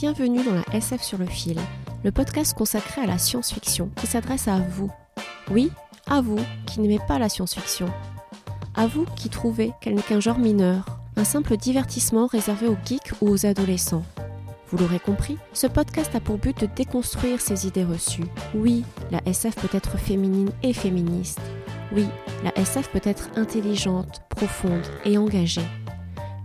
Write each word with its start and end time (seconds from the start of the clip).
Bienvenue 0.00 0.44
dans 0.44 0.54
la 0.54 0.76
SF 0.76 1.02
sur 1.02 1.18
le 1.18 1.26
fil, 1.26 1.58
le 2.04 2.12
podcast 2.12 2.56
consacré 2.56 3.00
à 3.00 3.06
la 3.06 3.18
science-fiction 3.18 3.90
qui 3.96 4.06
s'adresse 4.06 4.46
à 4.46 4.60
vous. 4.60 4.92
Oui, 5.50 5.72
à 6.06 6.20
vous 6.20 6.38
qui 6.66 6.78
n'aimez 6.78 7.00
pas 7.08 7.18
la 7.18 7.28
science-fiction. 7.28 7.88
À 8.76 8.86
vous 8.86 9.06
qui 9.16 9.28
trouvez 9.28 9.72
qu'elle 9.80 9.96
n'est 9.96 10.02
qu'un 10.02 10.20
genre 10.20 10.38
mineur, 10.38 11.00
un 11.16 11.24
simple 11.24 11.56
divertissement 11.56 12.28
réservé 12.28 12.68
aux 12.68 12.76
geeks 12.84 13.10
ou 13.20 13.28
aux 13.28 13.44
adolescents. 13.44 14.04
Vous 14.70 14.78
l'aurez 14.78 15.00
compris, 15.00 15.36
ce 15.52 15.66
podcast 15.66 16.14
a 16.14 16.20
pour 16.20 16.38
but 16.38 16.60
de 16.60 16.68
déconstruire 16.76 17.40
ces 17.40 17.66
idées 17.66 17.82
reçues. 17.82 18.28
Oui, 18.54 18.84
la 19.10 19.20
SF 19.26 19.56
peut 19.56 19.76
être 19.76 19.98
féminine 19.98 20.52
et 20.62 20.74
féministe. 20.74 21.40
Oui, 21.92 22.06
la 22.44 22.56
SF 22.56 22.90
peut 22.90 23.00
être 23.02 23.30
intelligente, 23.34 24.22
profonde 24.28 24.86
et 25.04 25.18
engagée. 25.18 25.66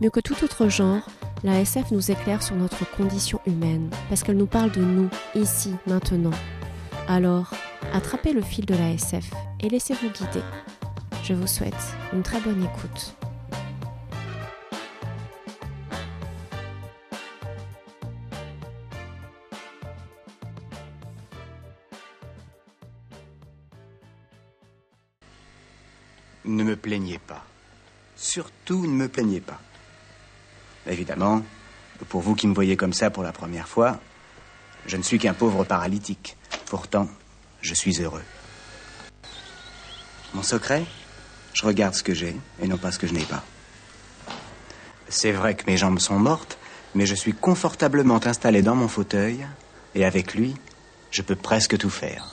Mieux 0.01 0.09
que 0.09 0.21
tout 0.21 0.43
autre 0.43 0.69
genre, 0.69 1.07
la 1.43 1.59
SF 1.59 1.91
nous 1.91 2.09
éclaire 2.11 2.41
sur 2.41 2.55
notre 2.55 2.89
condition 2.91 3.39
humaine, 3.45 3.89
parce 4.07 4.23
qu'elle 4.23 4.37
nous 4.37 4.45
parle 4.45 4.71
de 4.71 4.81
nous, 4.81 5.09
ici, 5.35 5.75
maintenant. 5.85 6.31
Alors, 7.07 7.53
attrapez 7.91 8.31
le 8.31 8.41
fil 8.41 8.65
de 8.65 8.75
la 8.75 8.91
SF 8.91 9.29
et 9.59 9.69
laissez-vous 9.69 10.09
guider. 10.09 10.43
Je 11.23 11.33
vous 11.33 11.47
souhaite 11.47 11.73
une 12.13 12.23
très 12.23 12.39
bonne 12.39 12.63
écoute. 12.63 13.15
Ne 26.45 26.63
me 26.63 26.75
plaignez 26.75 27.19
pas. 27.19 27.45
Surtout 28.15 28.85
ne 28.85 28.93
me 28.93 29.07
plaignez 29.07 29.41
pas. 29.41 29.59
Évidemment, 30.87 31.41
pour 32.09 32.21
vous 32.21 32.35
qui 32.35 32.47
me 32.47 32.53
voyez 32.53 32.75
comme 32.75 32.93
ça 32.93 33.09
pour 33.09 33.23
la 33.23 33.31
première 33.31 33.67
fois, 33.67 33.99
je 34.85 34.97
ne 34.97 35.03
suis 35.03 35.19
qu'un 35.19 35.33
pauvre 35.33 35.63
paralytique. 35.63 36.37
Pourtant, 36.65 37.07
je 37.61 37.73
suis 37.73 38.01
heureux. 38.01 38.23
Mon 40.33 40.43
secret 40.43 40.83
Je 41.53 41.65
regarde 41.65 41.93
ce 41.93 42.03
que 42.03 42.13
j'ai 42.13 42.35
et 42.61 42.67
non 42.67 42.77
pas 42.77 42.91
ce 42.91 42.97
que 42.97 43.07
je 43.07 43.13
n'ai 43.13 43.25
pas. 43.25 43.43
C'est 45.07 45.31
vrai 45.31 45.55
que 45.55 45.65
mes 45.67 45.77
jambes 45.77 45.99
sont 45.99 46.17
mortes, 46.17 46.57
mais 46.95 47.05
je 47.05 47.13
suis 47.13 47.33
confortablement 47.33 48.19
installé 48.25 48.63
dans 48.63 48.75
mon 48.75 48.87
fauteuil 48.87 49.45
et 49.93 50.03
avec 50.03 50.33
lui, 50.33 50.55
je 51.11 51.21
peux 51.21 51.35
presque 51.35 51.77
tout 51.77 51.91
faire. 51.91 52.32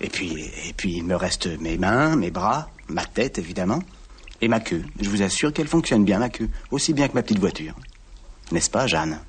Et 0.00 0.08
puis, 0.08 0.50
il 0.84 1.04
me 1.04 1.14
reste 1.14 1.46
mes 1.60 1.76
mains, 1.76 2.16
mes 2.16 2.30
bras, 2.30 2.70
ma 2.88 3.04
tête, 3.04 3.38
évidemment, 3.38 3.80
et 4.40 4.48
ma 4.48 4.60
queue. 4.60 4.84
Je 4.98 5.10
vous 5.10 5.22
assure 5.22 5.52
qu'elle 5.52 5.68
fonctionne 5.68 6.04
bien, 6.04 6.18
ma 6.18 6.30
queue, 6.30 6.48
aussi 6.70 6.94
bien 6.94 7.08
que 7.08 7.14
ma 7.14 7.22
petite 7.22 7.38
voiture. 7.38 7.74
N'est-ce 8.50 8.70
pas, 8.70 8.86
Jeanne? 8.86 9.20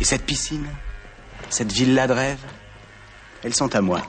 Et 0.00 0.04
cette 0.04 0.24
piscine 0.24 0.66
Cette 1.50 1.72
villa 1.72 2.06
de 2.06 2.12
rêve 2.12 2.40
Elles 3.44 3.54
sont 3.54 3.74
à 3.74 3.80
moi. 3.80 4.02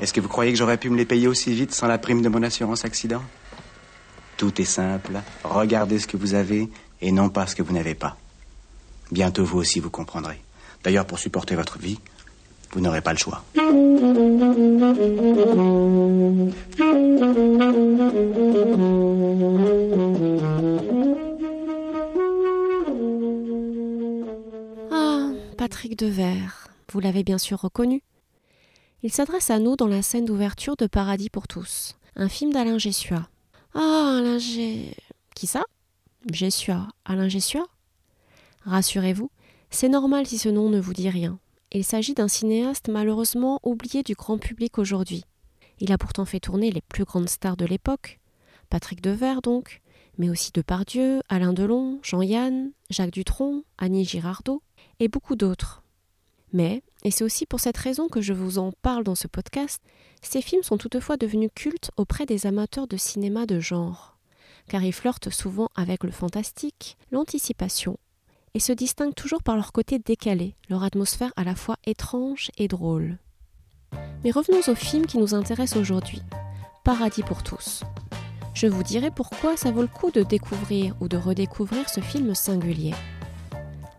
Est-ce 0.00 0.12
que 0.12 0.20
vous 0.20 0.28
croyez 0.28 0.52
que 0.52 0.58
j'aurais 0.58 0.78
pu 0.78 0.90
me 0.90 0.96
les 0.96 1.04
payer 1.04 1.26
aussi 1.26 1.52
vite 1.54 1.74
sans 1.74 1.86
la 1.86 1.98
prime 1.98 2.22
de 2.22 2.28
mon 2.28 2.42
assurance 2.42 2.84
accident? 2.84 3.22
Tout 4.36 4.60
est 4.60 4.66
simple. 4.66 5.20
Regardez 5.42 5.98
ce 5.98 6.06
que 6.06 6.16
vous 6.16 6.34
avez 6.34 6.68
et 7.00 7.12
non 7.12 7.28
pas 7.28 7.46
ce 7.46 7.54
que 7.54 7.62
vous 7.62 7.72
n'avez 7.72 7.94
pas. 7.94 8.16
Bientôt 9.10 9.44
vous 9.44 9.58
aussi 9.58 9.80
vous 9.80 9.90
comprendrez. 9.90 10.40
D'ailleurs, 10.82 11.06
pour 11.06 11.18
supporter 11.18 11.54
votre 11.54 11.78
vie, 11.78 11.98
vous 12.74 12.80
n'aurez 12.80 13.00
pas 13.00 13.12
le 13.12 13.18
choix. 13.18 13.44
Ah, 24.90 25.30
Patrick 25.56 25.96
Devers, 25.96 26.68
vous 26.92 26.98
l'avez 26.98 27.22
bien 27.22 27.38
sûr 27.38 27.60
reconnu. 27.60 28.02
Il 29.04 29.12
s'adresse 29.12 29.50
à 29.50 29.60
nous 29.60 29.76
dans 29.76 29.86
la 29.86 30.02
scène 30.02 30.24
d'ouverture 30.24 30.76
de 30.76 30.88
Paradis 30.88 31.30
pour 31.30 31.46
tous, 31.46 31.94
un 32.16 32.28
film 32.28 32.52
d'Alain 32.52 32.78
Gessua. 32.78 33.28
Ah, 33.74 34.16
Alain 34.18 34.38
G... 34.38 34.96
Qui 35.36 35.46
ça? 35.46 35.64
Gessua. 36.32 36.88
Alain 37.04 37.28
Gessua 37.28 37.66
Rassurez-vous, 38.64 39.30
c'est 39.70 39.88
normal 39.88 40.26
si 40.26 40.38
ce 40.38 40.48
nom 40.48 40.70
ne 40.70 40.80
vous 40.80 40.94
dit 40.94 41.10
rien. 41.10 41.38
Il 41.76 41.82
s'agit 41.82 42.14
d'un 42.14 42.28
cinéaste 42.28 42.88
malheureusement 42.88 43.58
oublié 43.64 44.04
du 44.04 44.14
grand 44.14 44.38
public 44.38 44.78
aujourd'hui. 44.78 45.24
Il 45.80 45.90
a 45.90 45.98
pourtant 45.98 46.24
fait 46.24 46.38
tourner 46.38 46.70
les 46.70 46.80
plus 46.80 47.02
grandes 47.02 47.28
stars 47.28 47.56
de 47.56 47.66
l'époque, 47.66 48.20
Patrick 48.70 49.02
Devers 49.02 49.42
donc, 49.42 49.82
mais 50.16 50.30
aussi 50.30 50.52
Depardieu, 50.52 51.20
Alain 51.28 51.52
Delon, 51.52 51.98
Jean-Yann, 52.04 52.70
Jacques 52.90 53.10
Dutronc, 53.10 53.64
Annie 53.76 54.04
Girardot 54.04 54.62
et 55.00 55.08
beaucoup 55.08 55.34
d'autres. 55.34 55.82
Mais, 56.52 56.84
et 57.02 57.10
c'est 57.10 57.24
aussi 57.24 57.44
pour 57.44 57.58
cette 57.58 57.76
raison 57.76 58.06
que 58.06 58.20
je 58.20 58.32
vous 58.32 58.58
en 58.58 58.70
parle 58.70 59.02
dans 59.02 59.16
ce 59.16 59.26
podcast, 59.26 59.82
ces 60.22 60.42
films 60.42 60.62
sont 60.62 60.78
toutefois 60.78 61.16
devenus 61.16 61.50
cultes 61.56 61.90
auprès 61.96 62.24
des 62.24 62.46
amateurs 62.46 62.86
de 62.86 62.96
cinéma 62.96 63.46
de 63.46 63.58
genre, 63.58 64.16
car 64.68 64.84
ils 64.84 64.92
flirtent 64.92 65.30
souvent 65.30 65.68
avec 65.74 66.04
le 66.04 66.12
fantastique, 66.12 66.96
l'anticipation, 67.10 67.98
et 68.54 68.60
se 68.60 68.72
distinguent 68.72 69.14
toujours 69.14 69.42
par 69.42 69.56
leur 69.56 69.72
côté 69.72 69.98
décalé, 69.98 70.54
leur 70.68 70.84
atmosphère 70.84 71.32
à 71.36 71.44
la 71.44 71.54
fois 71.54 71.76
étrange 71.84 72.50
et 72.56 72.68
drôle. 72.68 73.18
Mais 74.22 74.30
revenons 74.30 74.60
au 74.68 74.74
film 74.74 75.06
qui 75.06 75.18
nous 75.18 75.34
intéresse 75.34 75.76
aujourd'hui, 75.76 76.22
Paradis 76.84 77.22
pour 77.22 77.42
tous. 77.42 77.82
Je 78.54 78.66
vous 78.66 78.82
dirai 78.82 79.10
pourquoi 79.10 79.56
ça 79.56 79.72
vaut 79.72 79.82
le 79.82 79.88
coup 79.88 80.10
de 80.12 80.22
découvrir 80.22 80.94
ou 81.00 81.08
de 81.08 81.16
redécouvrir 81.16 81.88
ce 81.88 82.00
film 82.00 82.34
singulier. 82.34 82.94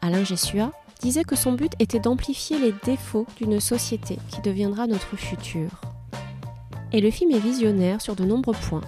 Alain 0.02 0.24
Gessua 0.24 0.72
disait 1.02 1.26
que 1.26 1.36
son 1.36 1.54
but 1.54 1.74
était 1.80 2.00
d'amplifier 2.00 2.58
les 2.58 2.74
défauts 2.86 3.28
d'une 3.38 3.60
société 3.60 4.18
qui 4.30 4.42
deviendra 4.42 4.88
notre 4.88 5.18
futur. 5.18 5.82
Et 6.94 7.02
le 7.02 7.12
film 7.12 7.32
est 7.32 7.40
visionnaire 7.40 8.02
sur 8.02 8.16
de 8.16 8.24
nombreux 8.24 8.56
points. 8.70 8.84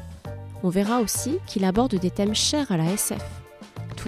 On 0.63 0.69
verra 0.69 1.01
aussi 1.01 1.37
qu'il 1.45 1.65
aborde 1.65 1.95
des 1.95 2.11
thèmes 2.11 2.35
chers 2.35 2.71
à 2.71 2.77
la 2.77 2.85
SF. 2.85 3.46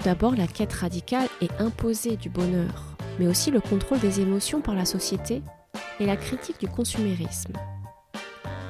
Tout 0.00 0.06
d'abord 0.06 0.34
la 0.34 0.46
quête 0.46 0.72
radicale 0.72 1.28
et 1.42 1.50
imposée 1.58 2.16
du 2.16 2.30
bonheur, 2.30 2.96
mais 3.18 3.26
aussi 3.26 3.50
le 3.50 3.60
contrôle 3.60 3.98
des 3.98 4.20
émotions 4.22 4.62
par 4.62 4.74
la 4.74 4.86
société 4.86 5.42
et 5.98 6.06
la 6.06 6.16
critique 6.16 6.58
du 6.58 6.68
consumérisme. 6.68 7.52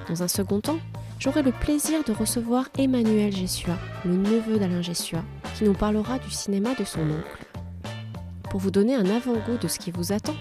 Dans 0.09 0.25
un 0.25 0.27
second 0.27 0.61
temps, 0.61 0.81
j'aurai 1.21 1.45
le 1.45 1.53
plaisir 1.53 2.03
de 2.03 2.11
recevoir 2.11 2.69
Emmanuel 2.77 3.33
Gessua, 3.33 3.77
le 4.05 4.17
neveu 4.17 4.59
d'Alain 4.59 4.83
Gessua, 4.83 5.23
qui 5.55 5.63
nous 5.63 5.73
parlera 5.73 6.19
du 6.19 6.33
cinéma 6.33 6.75
de 6.75 6.83
son 6.83 7.03
oncle. 7.03 7.47
Pour 8.51 8.59
vous 8.59 8.73
donner 8.73 8.97
un 8.97 9.07
avant-goût 9.07 9.59
de 9.61 9.69
ce 9.69 9.79
qui 9.79 9.93
vous 9.93 10.11
attend, 10.11 10.37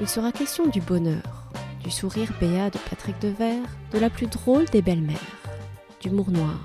il 0.00 0.08
sera 0.08 0.32
question 0.32 0.66
du 0.66 0.82
bonheur, 0.82 1.50
du 1.82 1.90
sourire 1.90 2.30
béat 2.38 2.68
de 2.68 2.78
Patrick 2.90 3.18
Devers, 3.22 3.64
de 3.90 3.98
la 3.98 4.10
plus 4.10 4.26
drôle 4.26 4.66
des 4.66 4.82
belles-mères, 4.82 5.16
d'humour 6.02 6.30
noir, 6.30 6.60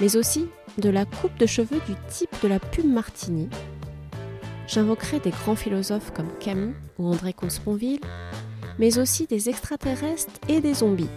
mais 0.00 0.16
aussi 0.16 0.48
de 0.78 0.90
la 0.90 1.04
coupe 1.04 1.36
de 1.38 1.46
cheveux 1.46 1.80
du 1.86 1.94
type 2.08 2.30
de 2.42 2.48
la 2.48 2.60
pub 2.60 2.86
Martini. 2.86 3.48
J'invoquerai 4.68 5.18
des 5.18 5.30
grands 5.30 5.56
philosophes 5.56 6.12
comme 6.12 6.28
Camus 6.40 6.74
ou 6.98 7.08
André 7.08 7.32
Consponville, 7.32 8.00
mais 8.78 8.98
aussi 8.98 9.26
des 9.26 9.48
extraterrestres 9.48 10.32
et 10.48 10.60
des 10.60 10.74
zombies. 10.74 11.10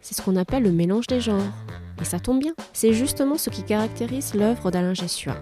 C'est 0.00 0.14
ce 0.14 0.22
qu'on 0.22 0.36
appelle 0.36 0.62
le 0.62 0.72
mélange 0.72 1.06
des 1.06 1.20
genres. 1.20 1.52
Et 2.00 2.04
ça 2.04 2.18
tombe 2.18 2.40
bien, 2.40 2.54
c'est 2.72 2.92
justement 2.92 3.36
ce 3.36 3.50
qui 3.50 3.62
caractérise 3.62 4.34
l'œuvre 4.34 4.70
d'Alain 4.70 4.94
Gessua. 4.94 5.36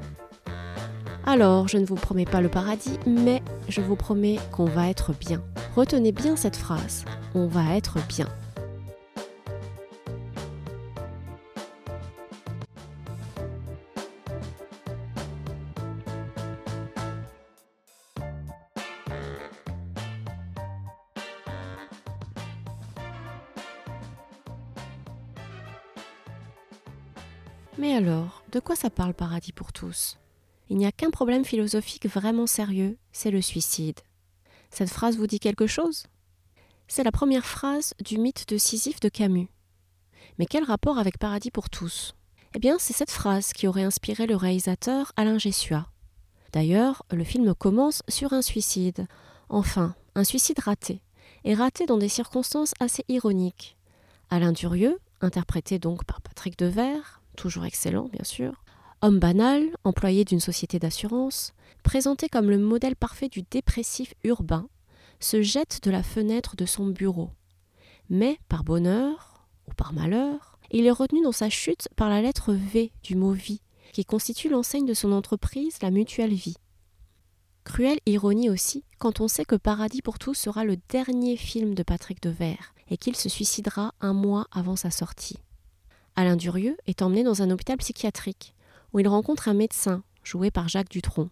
Alors, 1.24 1.68
je 1.68 1.78
ne 1.78 1.86
vous 1.86 1.94
promets 1.94 2.24
pas 2.24 2.40
le 2.40 2.48
paradis, 2.48 2.98
mais 3.06 3.42
je 3.68 3.80
vous 3.80 3.96
promets 3.96 4.38
qu'on 4.50 4.64
va 4.64 4.88
être 4.88 5.12
bien. 5.12 5.42
Retenez 5.76 6.12
bien 6.12 6.36
cette 6.36 6.56
phrase, 6.56 7.04
on 7.34 7.46
va 7.46 7.76
être 7.76 7.98
bien. 8.08 8.28
Mais 27.78 27.94
alors, 27.94 28.42
de 28.52 28.60
quoi 28.60 28.76
ça 28.76 28.90
parle 28.90 29.14
Paradis 29.14 29.52
pour 29.52 29.72
tous? 29.72 30.18
Il 30.68 30.76
n'y 30.76 30.86
a 30.86 30.92
qu'un 30.92 31.10
problème 31.10 31.44
philosophique 31.44 32.06
vraiment 32.06 32.46
sérieux, 32.46 32.98
c'est 33.12 33.30
le 33.30 33.40
suicide. 33.40 34.00
Cette 34.70 34.90
phrase 34.90 35.16
vous 35.16 35.26
dit 35.26 35.40
quelque 35.40 35.66
chose? 35.66 36.04
C'est 36.86 37.02
la 37.02 37.12
première 37.12 37.46
phrase 37.46 37.94
du 38.04 38.18
mythe 38.18 38.46
de 38.48 38.58
Sisyphe 38.58 39.00
de 39.00 39.08
Camus. 39.08 39.48
Mais 40.38 40.44
quel 40.44 40.64
rapport 40.64 40.98
avec 40.98 41.18
Paradis 41.18 41.50
pour 41.50 41.70
tous? 41.70 42.14
Eh 42.54 42.58
bien, 42.58 42.76
c'est 42.78 42.92
cette 42.92 43.10
phrase 43.10 43.54
qui 43.54 43.66
aurait 43.66 43.84
inspiré 43.84 44.26
le 44.26 44.36
réalisateur 44.36 45.12
Alain 45.16 45.38
Gessua. 45.38 45.88
D'ailleurs, 46.52 47.02
le 47.10 47.24
film 47.24 47.54
commence 47.54 48.02
sur 48.08 48.34
un 48.34 48.42
suicide. 48.42 49.06
Enfin, 49.48 49.94
un 50.14 50.24
suicide 50.24 50.58
raté. 50.58 51.02
Et 51.44 51.54
raté 51.54 51.86
dans 51.86 51.96
des 51.96 52.10
circonstances 52.10 52.74
assez 52.78 53.04
ironiques. 53.08 53.78
Alain 54.28 54.52
Durieux, 54.52 54.98
interprété 55.22 55.78
donc 55.78 56.04
par 56.04 56.20
Patrick 56.20 56.58
Devers, 56.58 57.21
toujours 57.36 57.64
excellent 57.64 58.08
bien 58.08 58.24
sûr, 58.24 58.62
homme 59.02 59.18
banal, 59.18 59.68
employé 59.84 60.24
d'une 60.24 60.40
société 60.40 60.78
d'assurance, 60.78 61.52
présenté 61.82 62.28
comme 62.28 62.50
le 62.50 62.58
modèle 62.58 62.96
parfait 62.96 63.28
du 63.28 63.42
dépressif 63.42 64.14
urbain, 64.24 64.68
se 65.20 65.42
jette 65.42 65.80
de 65.82 65.90
la 65.90 66.02
fenêtre 66.02 66.56
de 66.56 66.66
son 66.66 66.86
bureau. 66.86 67.30
Mais, 68.08 68.38
par 68.48 68.64
bonheur 68.64 69.46
ou 69.68 69.74
par 69.74 69.92
malheur, 69.92 70.58
il 70.70 70.86
est 70.86 70.90
retenu 70.90 71.22
dans 71.22 71.32
sa 71.32 71.50
chute 71.50 71.88
par 71.96 72.08
la 72.08 72.22
lettre 72.22 72.52
V 72.52 72.92
du 73.02 73.16
mot 73.16 73.32
vie, 73.32 73.60
qui 73.92 74.04
constitue 74.04 74.48
l'enseigne 74.48 74.86
de 74.86 74.94
son 74.94 75.12
entreprise, 75.12 75.76
la 75.82 75.90
Mutuelle 75.90 76.34
Vie. 76.34 76.56
Cruelle 77.64 78.00
ironie 78.06 78.50
aussi, 78.50 78.84
quand 78.98 79.20
on 79.20 79.28
sait 79.28 79.44
que 79.44 79.54
Paradis 79.54 80.02
pour 80.02 80.18
tous 80.18 80.34
sera 80.34 80.64
le 80.64 80.76
dernier 80.88 81.36
film 81.36 81.74
de 81.74 81.82
Patrick 81.82 82.22
Devers 82.22 82.74
et 82.90 82.96
qu'il 82.96 83.16
se 83.16 83.28
suicidera 83.28 83.94
un 84.00 84.12
mois 84.12 84.46
avant 84.50 84.76
sa 84.76 84.90
sortie. 84.90 85.38
Alain 86.16 86.36
Durieux 86.36 86.76
est 86.86 87.02
emmené 87.02 87.24
dans 87.24 87.42
un 87.42 87.50
hôpital 87.50 87.78
psychiatrique, 87.78 88.54
où 88.92 89.00
il 89.00 89.08
rencontre 89.08 89.48
un 89.48 89.54
médecin, 89.54 90.02
joué 90.22 90.50
par 90.50 90.68
Jacques 90.68 90.90
Dutronc, 90.90 91.30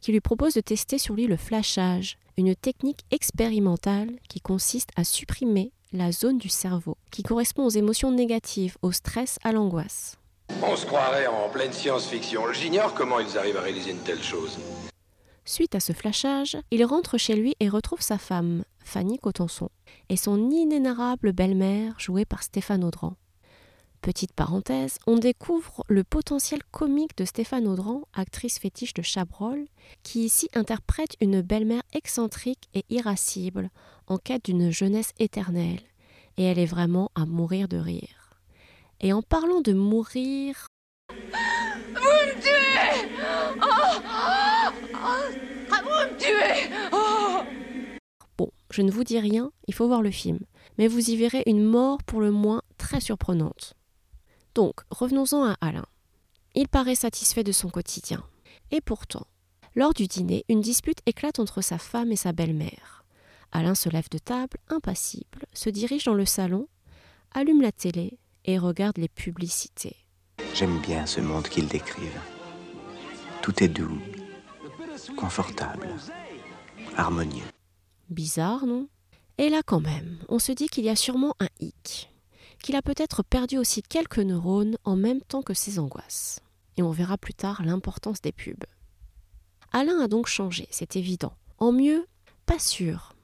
qui 0.00 0.12
lui 0.12 0.20
propose 0.20 0.54
de 0.54 0.60
tester 0.60 0.98
sur 0.98 1.14
lui 1.14 1.26
le 1.26 1.36
flashage, 1.36 2.18
une 2.36 2.54
technique 2.54 3.04
expérimentale 3.10 4.10
qui 4.28 4.40
consiste 4.40 4.90
à 4.96 5.04
supprimer 5.04 5.72
la 5.92 6.12
zone 6.12 6.38
du 6.38 6.48
cerveau 6.48 6.96
qui 7.10 7.22
correspond 7.22 7.64
aux 7.66 7.70
émotions 7.70 8.10
négatives, 8.10 8.76
au 8.82 8.92
stress, 8.92 9.38
à 9.44 9.52
l'angoisse. 9.52 10.16
On 10.62 10.76
se 10.76 10.86
croirait 10.86 11.26
en 11.26 11.48
pleine 11.48 11.72
science-fiction. 11.72 12.52
J'ignore 12.52 12.94
comment 12.94 13.18
ils 13.18 13.38
arrivent 13.38 13.56
à 13.56 13.62
réaliser 13.62 13.90
une 13.90 13.98
telle 13.98 14.22
chose. 14.22 14.58
Suite 15.44 15.74
à 15.74 15.80
ce 15.80 15.92
flashage, 15.92 16.56
il 16.70 16.84
rentre 16.84 17.18
chez 17.18 17.34
lui 17.34 17.54
et 17.60 17.68
retrouve 17.68 18.00
sa 18.00 18.18
femme, 18.18 18.64
Fanny 18.78 19.18
Cotenson, 19.18 19.70
et 20.08 20.16
son 20.16 20.50
inénarrable 20.50 21.32
belle-mère, 21.32 21.98
jouée 21.98 22.24
par 22.24 22.42
Stéphane 22.42 22.84
Audran. 22.84 23.16
Petite 24.02 24.32
parenthèse, 24.32 24.98
on 25.06 25.16
découvre 25.16 25.84
le 25.86 26.02
potentiel 26.02 26.60
comique 26.72 27.16
de 27.16 27.24
Stéphane 27.24 27.68
Audran, 27.68 28.02
actrice 28.14 28.58
fétiche 28.58 28.94
de 28.94 29.02
Chabrol, 29.02 29.64
qui 30.02 30.24
ici 30.24 30.48
interprète 30.56 31.14
une 31.20 31.40
belle-mère 31.40 31.84
excentrique 31.92 32.68
et 32.74 32.84
irascible, 32.90 33.70
en 34.08 34.18
quête 34.18 34.46
d'une 34.46 34.72
jeunesse 34.72 35.12
éternelle, 35.20 35.78
et 36.36 36.42
elle 36.42 36.58
est 36.58 36.66
vraiment 36.66 37.12
à 37.14 37.26
mourir 37.26 37.68
de 37.68 37.76
rire. 37.76 38.34
Et 38.98 39.12
en 39.12 39.22
parlant 39.22 39.60
de 39.60 39.72
mourir... 39.72 40.66
Vous 41.08 41.14
me 41.14 42.40
tuez! 42.40 43.08
Oh, 43.62 44.00
oh, 44.02 44.72
oh, 44.94 45.08
Vous 45.70 46.12
me 46.12 46.18
tuez! 46.18 46.74
Bon, 48.36 48.50
je 48.72 48.82
ne 48.82 48.90
vous 48.90 49.04
dis 49.04 49.20
rien, 49.20 49.52
il 49.68 49.74
faut 49.74 49.86
voir 49.86 50.02
le 50.02 50.10
film, 50.10 50.40
mais 50.76 50.88
vous 50.88 51.10
y 51.10 51.16
verrez 51.16 51.44
une 51.46 51.62
mort 51.62 52.02
pour 52.02 52.20
le 52.20 52.32
moins 52.32 52.62
très 52.78 53.00
surprenante. 53.00 53.76
Donc, 54.54 54.80
revenons-en 54.90 55.44
à 55.44 55.56
Alain. 55.60 55.86
Il 56.54 56.68
paraît 56.68 56.94
satisfait 56.94 57.44
de 57.44 57.52
son 57.52 57.70
quotidien. 57.70 58.22
Et 58.70 58.80
pourtant, 58.80 59.26
lors 59.74 59.94
du 59.94 60.06
dîner, 60.06 60.44
une 60.48 60.60
dispute 60.60 60.98
éclate 61.06 61.38
entre 61.38 61.62
sa 61.62 61.78
femme 61.78 62.12
et 62.12 62.16
sa 62.16 62.32
belle-mère. 62.32 63.04
Alain 63.52 63.74
se 63.74 63.88
lève 63.88 64.08
de 64.10 64.18
table, 64.18 64.58
impassible, 64.68 65.46
se 65.52 65.70
dirige 65.70 66.04
dans 66.04 66.14
le 66.14 66.26
salon, 66.26 66.68
allume 67.32 67.62
la 67.62 67.72
télé 67.72 68.18
et 68.44 68.58
regarde 68.58 68.98
les 68.98 69.08
publicités. 69.08 69.96
J'aime 70.54 70.80
bien 70.80 71.06
ce 71.06 71.20
monde 71.20 71.48
qu'ils 71.48 71.68
décrivent. 71.68 72.20
Tout 73.40 73.62
est 73.62 73.68
doux, 73.68 73.98
confortable, 75.16 75.88
harmonieux. 76.96 77.44
Bizarre, 78.10 78.66
non? 78.66 78.88
Et 79.38 79.48
là 79.48 79.62
quand 79.64 79.80
même, 79.80 80.18
on 80.28 80.38
se 80.38 80.52
dit 80.52 80.68
qu'il 80.68 80.84
y 80.84 80.90
a 80.90 80.96
sûrement 80.96 81.34
un 81.40 81.48
hic 81.60 82.11
qu'il 82.62 82.76
a 82.76 82.82
peut-être 82.82 83.22
perdu 83.22 83.58
aussi 83.58 83.82
quelques 83.82 84.18
neurones 84.18 84.76
en 84.84 84.96
même 84.96 85.20
temps 85.20 85.42
que 85.42 85.54
ses 85.54 85.78
angoisses. 85.78 86.40
Et 86.76 86.82
on 86.82 86.90
verra 86.90 87.18
plus 87.18 87.34
tard 87.34 87.62
l'importance 87.64 88.22
des 88.22 88.32
pubs. 88.32 88.64
Alain 89.72 90.00
a 90.00 90.08
donc 90.08 90.26
changé, 90.26 90.68
c'est 90.70 90.96
évident. 90.96 91.34
En 91.58 91.72
mieux, 91.72 92.06
pas 92.46 92.58
sûr. 92.58 93.14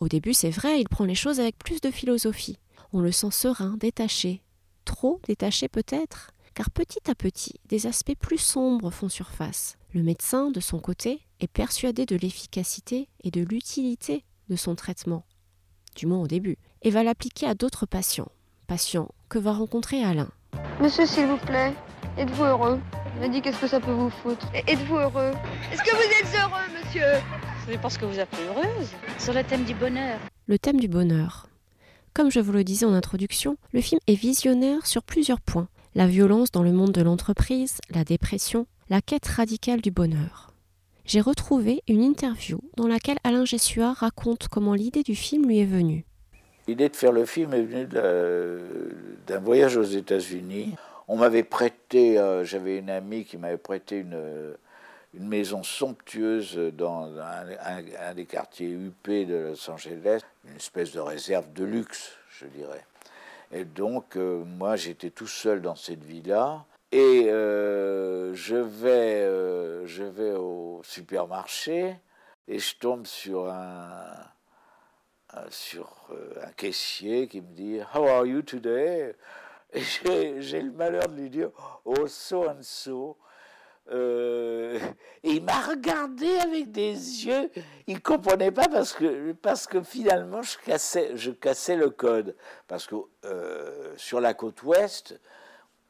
Au 0.00 0.08
début, 0.08 0.34
c'est 0.34 0.50
vrai, 0.50 0.80
il 0.80 0.88
prend 0.88 1.04
les 1.04 1.14
choses 1.14 1.40
avec 1.40 1.58
plus 1.58 1.80
de 1.80 1.90
philosophie. 1.90 2.58
On 2.92 3.00
le 3.00 3.12
sent 3.12 3.30
serein, 3.30 3.76
détaché. 3.78 4.42
Trop 4.84 5.20
détaché 5.26 5.68
peut-être, 5.68 6.30
car 6.54 6.70
petit 6.70 7.10
à 7.10 7.14
petit, 7.14 7.54
des 7.68 7.86
aspects 7.86 8.16
plus 8.18 8.38
sombres 8.38 8.90
font 8.90 9.08
surface. 9.08 9.76
Le 9.92 10.02
médecin, 10.02 10.50
de 10.50 10.60
son 10.60 10.78
côté, 10.78 11.20
est 11.40 11.48
persuadé 11.48 12.06
de 12.06 12.16
l'efficacité 12.16 13.08
et 13.22 13.30
de 13.30 13.42
l'utilité 13.42 14.24
de 14.48 14.56
son 14.56 14.74
traitement, 14.74 15.24
du 15.96 16.06
moins 16.06 16.20
au 16.20 16.26
début, 16.26 16.58
et 16.82 16.90
va 16.90 17.02
l'appliquer 17.02 17.46
à 17.46 17.54
d'autres 17.54 17.86
patients, 17.86 18.30
patient 18.66 19.08
que 19.28 19.38
va 19.38 19.52
rencontrer 19.52 20.02
Alain. 20.02 20.28
Monsieur, 20.80 21.06
s'il 21.06 21.26
vous 21.26 21.38
plaît, 21.38 21.72
êtes-vous 22.18 22.44
heureux 22.44 22.80
m'a 23.20 23.28
dit 23.28 23.40
qu'est-ce 23.40 23.60
que 23.60 23.66
ça 23.66 23.80
peut 23.80 23.92
vous 23.92 24.10
foutre. 24.10 24.46
Êtes-vous 24.54 24.96
heureux 24.96 25.32
Est-ce 25.72 25.82
que 25.82 25.90
vous 25.90 26.02
êtes 26.20 26.34
heureux, 26.34 26.64
monsieur 26.78 27.22
Je 27.68 27.76
pas 27.78 27.90
ce 27.90 27.98
que 27.98 28.04
vous 28.04 28.18
appelez 28.18 28.42
heureuse. 28.44 28.88
Sur 29.18 29.32
le 29.32 29.42
thème 29.42 29.64
du 29.64 29.74
bonheur. 29.74 30.18
Le 30.46 30.58
thème 30.58 30.78
du 30.78 30.88
bonheur. 30.88 31.48
Comme 32.14 32.30
je 32.30 32.40
vous 32.40 32.52
le 32.52 32.64
disais 32.64 32.86
en 32.86 32.92
introduction, 32.94 33.56
le 33.72 33.80
film 33.80 34.00
est 34.06 34.14
visionnaire 34.14 34.86
sur 34.86 35.02
plusieurs 35.02 35.40
points. 35.40 35.68
La 35.94 36.06
violence 36.06 36.50
dans 36.50 36.62
le 36.62 36.72
monde 36.72 36.92
de 36.92 37.02
l'entreprise, 37.02 37.78
la 37.90 38.04
dépression, 38.04 38.66
la 38.90 39.00
quête 39.00 39.26
radicale 39.26 39.80
du 39.80 39.90
bonheur. 39.90 40.52
J'ai 41.04 41.20
retrouvé 41.20 41.82
une 41.88 42.02
interview 42.02 42.60
dans 42.76 42.86
laquelle 42.86 43.18
Alain 43.24 43.44
Gessua 43.44 43.92
raconte 43.92 44.48
comment 44.48 44.74
l'idée 44.74 45.02
du 45.02 45.14
film 45.14 45.46
lui 45.46 45.58
est 45.60 45.64
venue. 45.64 46.04
L'idée 46.68 46.88
de 46.88 46.96
faire 46.96 47.12
le 47.12 47.24
film 47.26 47.54
est 47.54 47.62
venue 47.62 47.86
d'un 47.86 49.38
voyage 49.38 49.76
aux 49.76 49.84
États-Unis. 49.84 50.74
On 51.06 51.16
m'avait 51.16 51.44
prêté, 51.44 52.18
euh, 52.18 52.42
j'avais 52.42 52.78
une 52.78 52.90
amie 52.90 53.24
qui 53.24 53.36
m'avait 53.36 53.56
prêté 53.56 53.98
une, 53.98 54.56
maison 55.14 55.62
somptueuse 55.62 56.58
dans 56.76 57.10
un, 57.18 58.14
des 58.14 58.26
quartiers 58.26 58.68
huppés 58.68 59.24
de 59.24 59.36
Los 59.36 59.70
Angeles, 59.70 60.20
une 60.44 60.56
espèce 60.56 60.92
de 60.92 61.00
réserve 61.00 61.50
de 61.54 61.64
luxe, 61.64 62.12
je 62.28 62.46
dirais. 62.46 62.84
Et 63.52 63.64
donc, 63.64 64.16
euh, 64.16 64.44
moi, 64.44 64.76
j'étais 64.76 65.10
tout 65.10 65.28
seul 65.28 65.62
dans 65.62 65.76
cette 65.76 66.04
villa. 66.04 66.64
Et 66.92 67.28
euh, 67.28 68.34
je, 68.34 68.56
vais, 68.56 69.86
je 69.86 70.04
vais 70.04 70.32
au 70.32 70.82
supermarché 70.84 71.96
et 72.48 72.58
je 72.58 72.76
tombe 72.76 73.06
sur 73.06 73.48
un, 73.48 74.12
sur 75.50 76.08
euh, 76.10 76.46
un 76.46 76.52
caissier 76.52 77.28
qui 77.28 77.40
me 77.40 77.54
dit 77.54 77.80
How 77.94 78.06
are 78.06 78.26
you 78.26 78.42
today? 78.42 79.14
Et 79.72 79.80
j'ai 80.40 80.62
le 80.62 80.72
malheur 80.72 81.08
de 81.08 81.16
lui 81.16 81.30
dire 81.30 81.50
Oh, 81.84 82.06
so 82.06 82.48
and 82.48 82.62
so. 82.62 83.16
Euh, 83.92 84.80
et 85.22 85.30
il 85.30 85.44
m'a 85.44 85.60
regardé 85.60 86.28
avec 86.38 86.72
des 86.72 86.92
yeux. 87.26 87.50
Il 87.86 88.02
comprenait 88.02 88.50
pas 88.50 88.66
parce 88.68 88.92
que, 88.92 89.32
parce 89.32 89.66
que 89.66 89.82
finalement, 89.82 90.42
je 90.42 90.58
cassais, 90.58 91.12
je 91.14 91.30
cassais 91.30 91.76
le 91.76 91.90
code. 91.90 92.34
Parce 92.66 92.86
que 92.86 92.96
sur 93.96 94.20
la 94.20 94.34
côte 94.34 94.62
ouest, 94.64 95.20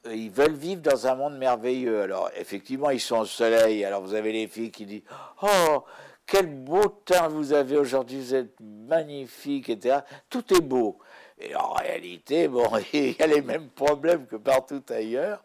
ils 0.05 0.29
veulent 0.29 0.53
vivre 0.53 0.81
dans 0.81 1.07
un 1.07 1.15
monde 1.15 1.37
merveilleux. 1.37 2.01
Alors, 2.01 2.29
effectivement, 2.35 2.89
ils 2.89 3.01
sont 3.01 3.19
au 3.19 3.25
soleil. 3.25 3.83
Alors, 3.83 4.01
vous 4.01 4.13
avez 4.13 4.31
les 4.31 4.47
filles 4.47 4.71
qui 4.71 4.85
disent 4.85 5.03
Oh, 5.41 5.83
quel 6.27 6.47
beau 6.47 6.87
teint 7.05 7.29
vous 7.29 7.53
avez 7.53 7.77
aujourd'hui, 7.77 8.19
vous 8.19 8.35
êtes 8.35 8.59
magnifique, 8.59 9.69
etc. 9.69 9.99
Tout 10.29 10.53
est 10.53 10.61
beau. 10.61 10.99
Et 11.39 11.55
en 11.55 11.71
réalité, 11.73 12.47
bon, 12.47 12.69
il 12.93 13.17
y 13.17 13.21
a 13.21 13.27
les 13.27 13.41
mêmes 13.41 13.69
problèmes 13.69 14.27
que 14.27 14.35
partout 14.35 14.83
ailleurs, 14.89 15.43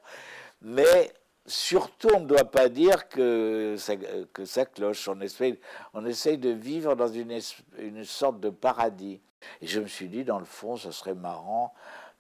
mais 0.60 1.12
surtout, 1.46 2.08
on 2.14 2.20
ne 2.20 2.26
doit 2.26 2.50
pas 2.50 2.68
dire 2.68 3.08
que 3.08 3.76
ça, 3.78 4.66
cloche. 4.66 5.08
On 5.08 5.20
essaye, 5.20 5.58
on 5.94 6.04
essaye 6.04 6.36
de 6.36 6.50
vivre 6.50 6.96
dans 6.96 7.08
une, 7.08 7.38
une 7.78 8.04
sorte 8.04 8.40
de 8.40 8.50
paradis. 8.50 9.20
Et 9.60 9.66
je 9.66 9.80
me 9.80 9.86
suis 9.86 10.08
dit, 10.08 10.24
dans 10.24 10.38
le 10.38 10.44
fond, 10.44 10.76
ce 10.76 10.90
serait 10.90 11.14
marrant 11.14 11.74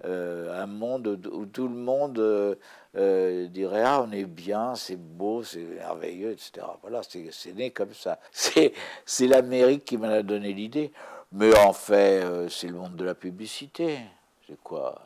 un 0.04 0.66
monde 0.66 1.20
où 1.32 1.46
tout 1.46 1.68
le 1.68 1.74
monde 1.74 2.18
euh, 2.18 2.54
euh, 2.96 3.46
dirait 3.48 3.82
ah 3.84 4.04
on 4.06 4.12
est 4.12 4.24
bien, 4.24 4.74
c'est 4.74 4.96
beau, 4.96 5.42
c'est 5.42 5.60
merveilleux, 5.60 6.32
etc. 6.32 6.66
Voilà, 6.82 7.00
c'est 7.02 7.54
né 7.54 7.70
comme 7.70 7.94
ça. 7.94 8.18
C'est 8.32 9.26
l'Amérique 9.26 9.84
qui 9.84 9.96
m'en 9.96 10.08
a 10.08 10.22
donné 10.22 10.52
l'idée. 10.52 10.92
Mais 11.32 11.56
en 11.56 11.72
fait, 11.72 12.22
c'est 12.50 12.66
le 12.68 12.74
monde 12.74 12.96
de 12.96 13.04
la 13.04 13.14
publicité. 13.14 13.98
C'est 14.46 14.60
quoi 14.62 15.00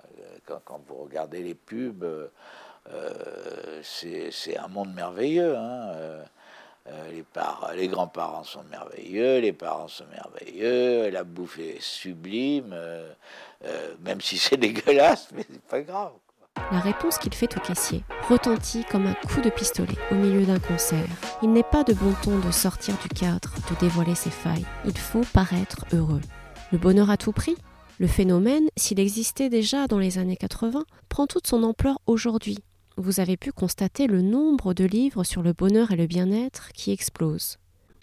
quand, 0.45 0.81
vous 0.89 0.97
regardez 1.05 1.41
les 1.41 1.55
pubs, 1.55 2.05
c'est 3.83 4.57
un 4.59 4.69
monde 4.69 4.93
merveilleux. 4.93 5.57
Hein 5.57 5.93
les, 7.11 7.25
les 7.77 7.89
grands-parents 7.89 8.45
sont 8.45 8.65
merveilleux, 8.71 9.41
les 9.41 9.53
parents 9.53 9.89
sont 9.89 10.07
merveilleux, 10.07 11.11
la 11.11 11.25
bouffe 11.25 11.59
est 11.59 11.81
sublime. 11.81 12.75
Euh, 13.65 13.95
même 14.05 14.21
si 14.21 14.39
c'est 14.39 14.57
dégueulasse, 14.59 15.29
mais 15.35 15.45
c'est 15.51 15.63
pas 15.63 15.81
grave. 15.81 16.13
La 16.73 16.81
réponse 16.81 17.19
qu'il 17.19 17.35
fait 17.35 17.55
au 17.57 17.61
caissier 17.61 18.03
retentit 18.29 18.85
comme 18.85 19.07
un 19.07 19.15
coup 19.15 19.43
de 19.43 19.51
pistolet 19.51 19.97
au 20.11 20.15
milieu 20.15 20.47
d'un 20.47 20.59
concert. 20.59 21.07
Il 21.43 21.53
n'est 21.53 21.63
pas 21.63 21.85
de 21.85 21.93
bon 21.93 22.15
ton 22.23 22.39
de 22.39 22.51
sortir 22.51 22.95
du 23.03 23.09
cadre, 23.09 23.53
de 23.71 23.79
dévoiler 23.79 24.15
ses 24.15 24.31
failles. 24.31 24.65
Il 24.87 24.97
faut 24.97 25.23
paraître 25.35 25.85
heureux. 25.93 26.23
Le 26.73 26.79
bonheur 26.79 27.11
à 27.11 27.19
tout 27.19 27.33
prix? 27.33 27.57
Le 27.99 28.07
phénomène, 28.07 28.69
s'il 28.77 29.01
existait 29.01 29.49
déjà 29.51 29.87
dans 29.87 29.99
les 29.99 30.19
années 30.19 30.37
80, 30.37 30.85
prend 31.09 31.27
toute 31.27 31.47
son 31.47 31.63
ampleur 31.63 31.99
aujourd'hui. 32.07 32.59
Vous 32.97 33.21
avez 33.21 33.37
pu 33.37 33.53
constater 33.53 34.07
le 34.07 34.23
nombre 34.23 34.75
de 34.75 34.85
livres 34.85 35.25
sur 35.25 35.43
le 35.43 35.53
bonheur 35.53 35.91
et 35.91 35.97
le 35.97 36.07
bien-être 36.07 36.73
qui 36.73 36.91
explosent. 36.91 37.59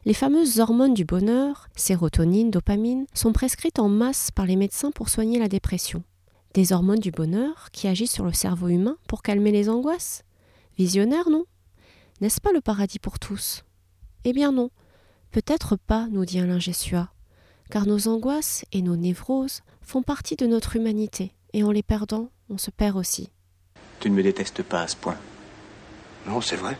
Les 0.05 0.13
fameuses 0.13 0.59
hormones 0.59 0.93
du 0.93 1.05
bonheur, 1.05 1.69
sérotonine, 1.75 2.51
dopamine, 2.51 3.05
sont 3.13 3.31
prescrites 3.31 3.79
en 3.79 3.89
masse 3.89 4.31
par 4.31 4.45
les 4.45 4.55
médecins 4.55 4.91
pour 4.91 5.09
soigner 5.09 5.39
la 5.39 5.47
dépression. 5.47 6.03
Des 6.53 6.73
hormones 6.73 6.99
du 6.99 7.11
bonheur 7.11 7.69
qui 7.71 7.87
agissent 7.87 8.11
sur 8.11 8.25
le 8.25 8.33
cerveau 8.33 8.67
humain 8.67 8.97
pour 9.07 9.23
calmer 9.23 9.51
les 9.51 9.69
angoisses? 9.69 10.23
Visionnaire, 10.77 11.29
non? 11.29 11.45
N'est-ce 12.21 12.41
pas 12.41 12.51
le 12.51 12.61
paradis 12.61 12.99
pour 12.99 13.17
tous? 13.17 13.63
Eh 14.25 14.33
bien 14.33 14.51
non, 14.51 14.69
peut-être 15.31 15.75
pas, 15.75 16.07
nous 16.11 16.25
dit 16.25 16.39
Alain 16.39 16.59
Gessua, 16.59 17.11
car 17.69 17.87
nos 17.87 18.07
angoisses 18.07 18.65
et 18.71 18.81
nos 18.81 18.95
névroses 18.95 19.61
font 19.81 20.03
partie 20.03 20.35
de 20.35 20.45
notre 20.45 20.75
humanité, 20.75 21.33
et 21.53 21.63
en 21.63 21.71
les 21.71 21.83
perdant, 21.83 22.29
on 22.49 22.57
se 22.57 22.71
perd 22.71 22.97
aussi. 22.97 23.29
Tu 24.03 24.09
ne 24.09 24.15
me 24.15 24.23
détestes 24.23 24.63
pas 24.63 24.81
à 24.81 24.87
ce 24.89 24.97
point. 24.97 25.17
Non, 26.27 26.41
c'est 26.41 26.57
vrai. 26.57 26.77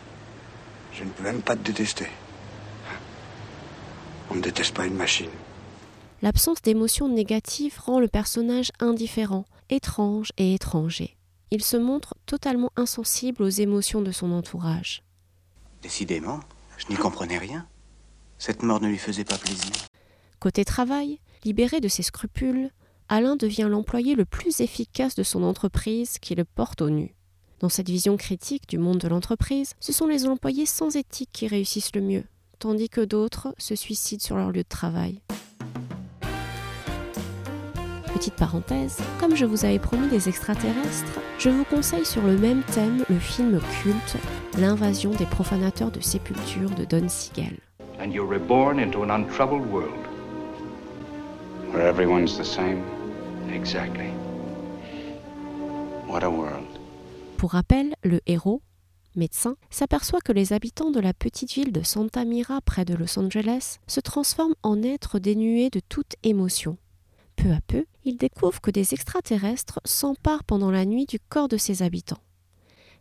Je 0.92 1.04
ne 1.04 1.08
peux 1.08 1.22
même 1.22 1.40
pas 1.40 1.56
te 1.56 1.62
détester. 1.62 2.06
On 4.30 4.34
ne 4.34 4.42
déteste 4.42 4.74
pas 4.74 4.84
une 4.84 4.94
machine. 4.94 5.30
L'absence 6.20 6.60
d'émotions 6.60 7.08
négatives 7.08 7.80
rend 7.80 7.98
le 7.98 8.08
personnage 8.08 8.72
indifférent, 8.78 9.46
étrange 9.70 10.32
et 10.36 10.52
étranger. 10.52 11.16
Il 11.50 11.64
se 11.64 11.78
montre 11.78 12.14
totalement 12.26 12.70
insensible 12.76 13.42
aux 13.42 13.48
émotions 13.48 14.02
de 14.02 14.12
son 14.12 14.30
entourage. 14.30 15.02
Décidément, 15.80 16.40
je 16.76 16.88
n'y 16.90 16.96
comprenais 16.96 17.38
rien. 17.38 17.66
Cette 18.36 18.62
mort 18.62 18.82
ne 18.82 18.88
lui 18.88 18.98
faisait 18.98 19.24
pas 19.24 19.38
plaisir. 19.38 19.72
Côté 20.40 20.66
travail, 20.66 21.20
libéré 21.42 21.80
de 21.80 21.88
ses 21.88 22.02
scrupules, 22.02 22.68
Alain 23.08 23.36
devient 23.36 23.68
l'employé 23.70 24.14
le 24.14 24.24
plus 24.24 24.60
efficace 24.60 25.14
de 25.14 25.22
son 25.22 25.42
entreprise 25.42 26.18
qui 26.18 26.34
le 26.34 26.44
porte 26.44 26.80
au 26.80 26.88
nu. 26.88 27.14
Dans 27.60 27.68
cette 27.68 27.88
vision 27.88 28.16
critique 28.16 28.68
du 28.68 28.78
monde 28.78 28.98
de 28.98 29.08
l'entreprise, 29.08 29.74
ce 29.78 29.92
sont 29.92 30.06
les 30.06 30.26
employés 30.26 30.66
sans 30.66 30.96
éthique 30.96 31.30
qui 31.32 31.46
réussissent 31.46 31.94
le 31.94 32.00
mieux, 32.00 32.24
tandis 32.58 32.88
que 32.88 33.02
d'autres 33.02 33.54
se 33.58 33.74
suicident 33.74 34.22
sur 34.22 34.36
leur 34.36 34.50
lieu 34.50 34.62
de 34.62 34.68
travail. 34.68 35.20
Petite 38.12 38.34
parenthèse, 38.34 38.98
comme 39.20 39.36
je 39.36 39.44
vous 39.44 39.64
avais 39.64 39.78
promis 39.78 40.08
des 40.08 40.28
extraterrestres, 40.28 41.20
je 41.38 41.50
vous 41.50 41.64
conseille 41.64 42.06
sur 42.06 42.22
le 42.22 42.38
même 42.38 42.62
thème 42.62 43.04
le 43.10 43.18
film 43.18 43.60
culte 43.82 44.16
L'invasion 44.58 45.10
des 45.10 45.26
profanateurs 45.26 45.90
de 45.90 46.00
sépultures 46.00 46.70
de 46.70 46.84
Don 46.84 47.08
Siegel. 47.08 47.58
And 48.00 48.12
you're 48.12 48.26
reborn 48.26 48.78
into 48.78 49.02
an 49.02 49.10
untroubled 49.10 49.66
world. 49.70 49.92
Where 51.72 51.88
everyone's 51.88 52.38
the 52.38 52.44
same. 52.44 52.93
Exactly. 53.52 54.10
What 56.08 56.22
a. 56.22 56.30
Pour 57.36 57.52
rappel, 57.52 57.94
le 58.02 58.20
héros, 58.26 58.62
médecin, 59.16 59.56
s'aperçoit 59.70 60.20
que 60.20 60.32
les 60.32 60.52
habitants 60.52 60.90
de 60.90 61.00
la 61.00 61.12
petite 61.12 61.52
ville 61.52 61.72
de 61.72 61.82
Santa 61.82 62.24
Mira 62.24 62.60
près 62.60 62.84
de 62.84 62.94
Los 62.94 63.18
Angeles 63.18 63.78
se 63.86 64.00
transforment 64.00 64.54
en 64.62 64.82
êtres 64.82 65.18
dénués 65.18 65.70
de 65.70 65.80
toute 65.80 66.14
émotion. 66.22 66.78
Peu 67.36 67.50
à 67.50 67.60
peu, 67.66 67.84
il 68.04 68.16
découvre 68.16 68.60
que 68.60 68.70
des 68.70 68.94
extraterrestres 68.94 69.80
s'emparent 69.84 70.44
pendant 70.44 70.70
la 70.70 70.84
nuit 70.84 71.06
du 71.06 71.18
corps 71.18 71.48
de 71.48 71.56
ses 71.56 71.82
habitants. 71.82 72.22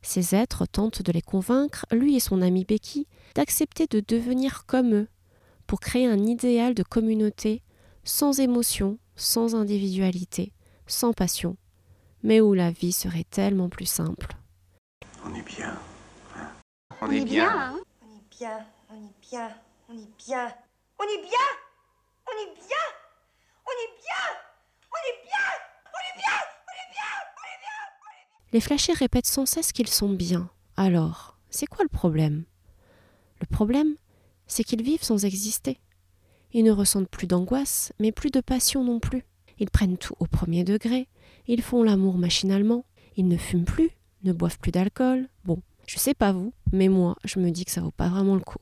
Ces 0.02 0.36
êtres 0.36 0.66
tentent 0.66 1.02
de 1.02 1.12
les 1.12 1.22
convaincre, 1.22 1.86
lui 1.92 2.16
et 2.16 2.20
son 2.20 2.42
ami 2.42 2.66
Becky, 2.66 3.08
d'accepter 3.36 3.88
de 3.88 4.04
devenir 4.06 4.66
comme 4.66 4.94
eux, 4.94 5.08
pour 5.68 5.80
créer 5.80 6.08
un 6.08 6.20
idéal 6.20 6.74
de 6.74 6.84
communauté 6.84 7.62
sans 8.04 8.40
émotion, 8.40 8.98
sans 9.16 9.56
individualité, 9.56 10.54
sans 10.88 11.14
passion, 11.14 11.58
mais 12.24 12.42
où 12.42 12.54
la 12.54 12.72
vie 12.72 12.94
serait 12.94 13.26
tellement 13.30 13.70
plus 13.70 13.86
simple. 13.86 14.28
On 15.26 15.34
est 15.34 15.42
bien. 15.42 15.78
hein. 16.36 16.52
On 17.02 17.12
est 17.12 17.24
bien. 17.26 17.74
On 18.02 18.16
est 18.16 18.38
bien, 18.40 18.66
on 18.90 18.96
est 18.96 19.14
bien, 19.28 19.52
on 19.90 19.94
est 19.94 20.08
bien, 20.18 20.54
on 21.00 21.04
est 21.04 21.22
bien, 21.24 21.48
on 22.28 22.34
est 22.42 22.54
bien, 22.56 22.84
on 23.66 23.72
est 23.72 23.94
bien, 23.96 24.24
on 24.92 24.98
est 25.00 25.24
bien, 25.24 25.46
on 25.86 26.00
est 26.00 26.18
bien, 26.18 26.36
on 26.46 26.74
est 26.74 26.90
bien, 26.92 27.10
on 27.36 27.44
est 27.44 27.60
bien. 27.62 28.50
Les 28.52 28.60
flashés 28.62 28.94
répètent 28.94 29.28
sans 29.28 29.46
cesse 29.46 29.72
qu'ils 29.72 29.88
sont 29.88 30.10
bien. 30.10 30.50
Alors, 30.76 31.38
c'est 31.50 31.68
quoi 31.68 31.84
le 31.84 31.90
problème 31.90 32.44
Le 33.40 33.46
problème, 33.48 33.96
c'est 34.48 34.64
qu'ils 34.64 34.84
vivent 34.84 35.04
sans 35.04 35.24
exister. 35.26 35.80
Ils 36.54 36.64
ne 36.64 36.72
ressentent 36.72 37.10
plus 37.10 37.28
d'angoisse, 37.28 37.94
mais 38.00 38.12
plus 38.12 38.30
de 38.30 38.40
passion 38.40 38.84
non 38.84 39.00
plus. 39.00 39.24
Ils 39.60 39.70
prennent 39.70 39.98
tout 39.98 40.16
au 40.20 40.26
premier 40.26 40.64
degré, 40.64 41.08
ils 41.48 41.62
font 41.62 41.84
l'amour 41.84 42.18
machinalement, 42.18 42.86
ils 43.18 43.28
ne 43.28 43.38
fument 43.38 43.66
plus, 43.66 43.90
ne 44.24 44.34
boivent 44.34 44.60
plus 44.60 44.72
d'alcool. 44.72 45.28
Bon, 45.46 45.60
je 45.88 45.98
sais 45.98 46.14
pas 46.14 46.32
vous, 46.32 46.54
mais 46.72 46.88
moi, 46.88 47.16
je 47.24 47.40
me 47.40 47.50
dis 47.50 47.66
que 47.66 47.72
ça 47.72 47.82
vaut 47.82 47.92
pas 47.92 48.10
vraiment 48.10 48.36
le 48.36 48.42
coup. 48.42 48.60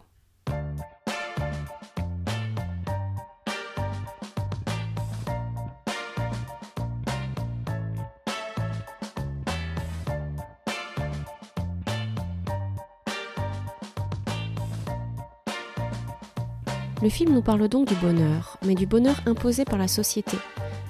Le 17.01 17.09
film 17.09 17.33
nous 17.33 17.41
parle 17.41 17.67
donc 17.67 17.87
du 17.87 17.95
bonheur, 17.95 18.57
mais 18.63 18.75
du 18.75 18.85
bonheur 18.85 19.15
imposé 19.25 19.65
par 19.65 19.79
la 19.79 19.87
société, 19.87 20.37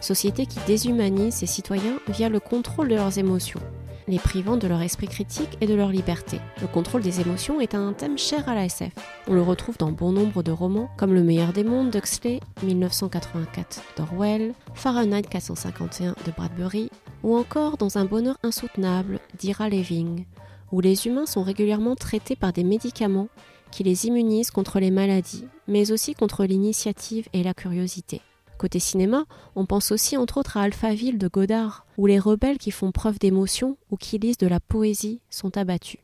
société 0.01 0.46
qui 0.46 0.60
déshumanise 0.68 1.36
ses 1.36 1.46
citoyens 1.46 2.00
via 2.10 2.27
le 2.27 2.41
contrôle 2.41 2.89
de 2.89 2.96
leurs 2.96 3.18
émotions, 3.18 3.62
les 4.10 4.20
privant 4.20 4.58
de 4.58 4.68
leur 4.68 4.82
esprit 4.82 5.08
critique 5.08 5.58
et 5.62 5.68
de 5.68 5.74
leur 5.74 5.88
liberté. 5.88 6.41
Le 6.60 6.68
contrôle 6.68 7.01
des 7.01 7.22
émotions 7.22 7.62
est 7.62 7.75
un 7.75 7.94
thème 7.94 8.18
cher 8.18 8.50
à 8.50 8.56
la 8.56 8.65
SF. 8.65 8.91
On 9.30 9.34
le 9.34 9.41
retrouve 9.41 9.77
dans 9.77 9.94
bon 9.94 10.12
nombre 10.12 10.44
de 10.44 10.51
romans, 10.51 10.89
comme 10.98 11.13
Le 11.13 11.24
meilleur 11.24 11.53
des 11.53 11.63
mondes 11.63 11.91
d'Huxley, 11.91 12.41
1984 12.62 13.82
d'Orwell, 13.96 14.53
Fahrenheit 14.74 15.22
451 15.22 16.10
de 16.25 16.32
Bradbury, 16.36 16.91
ou 17.24 17.38
encore 17.38 17.77
dans 17.77 17.98
Un 17.98 18.03
bonheur 18.03 18.36
insoutenable 18.44 19.22
d'Ira 19.39 19.70
Leving, 19.70 20.25
où 20.74 20.82
les 20.82 21.08
humains 21.08 21.25
sont 21.25 21.44
régulièrement 21.44 21.96
traités 21.96 22.36
par 22.36 22.51
des 22.51 22.65
médicaments 22.65 23.30
qui 23.71 23.83
les 23.83 24.05
immunisent 24.05 24.51
contre 24.51 24.79
les 24.79 24.91
maladies, 24.91 25.45
mais 25.67 25.91
aussi 25.91 26.13
contre 26.13 26.45
l'initiative 26.45 27.27
et 27.33 27.43
la 27.43 27.53
curiosité. 27.53 28.21
Côté 28.57 28.79
cinéma, 28.79 29.25
on 29.55 29.65
pense 29.65 29.91
aussi 29.91 30.17
entre 30.17 30.37
autres 30.37 30.57
à 30.57 30.61
Alphaville 30.61 31.17
de 31.17 31.27
Godard, 31.27 31.87
où 31.97 32.05
les 32.05 32.19
rebelles 32.19 32.59
qui 32.59 32.69
font 32.69 32.91
preuve 32.91 33.17
d'émotion 33.17 33.77
ou 33.89 33.97
qui 33.97 34.19
lisent 34.19 34.37
de 34.37 34.47
la 34.47 34.59
poésie 34.59 35.19
sont 35.29 35.57
abattus. 35.57 35.99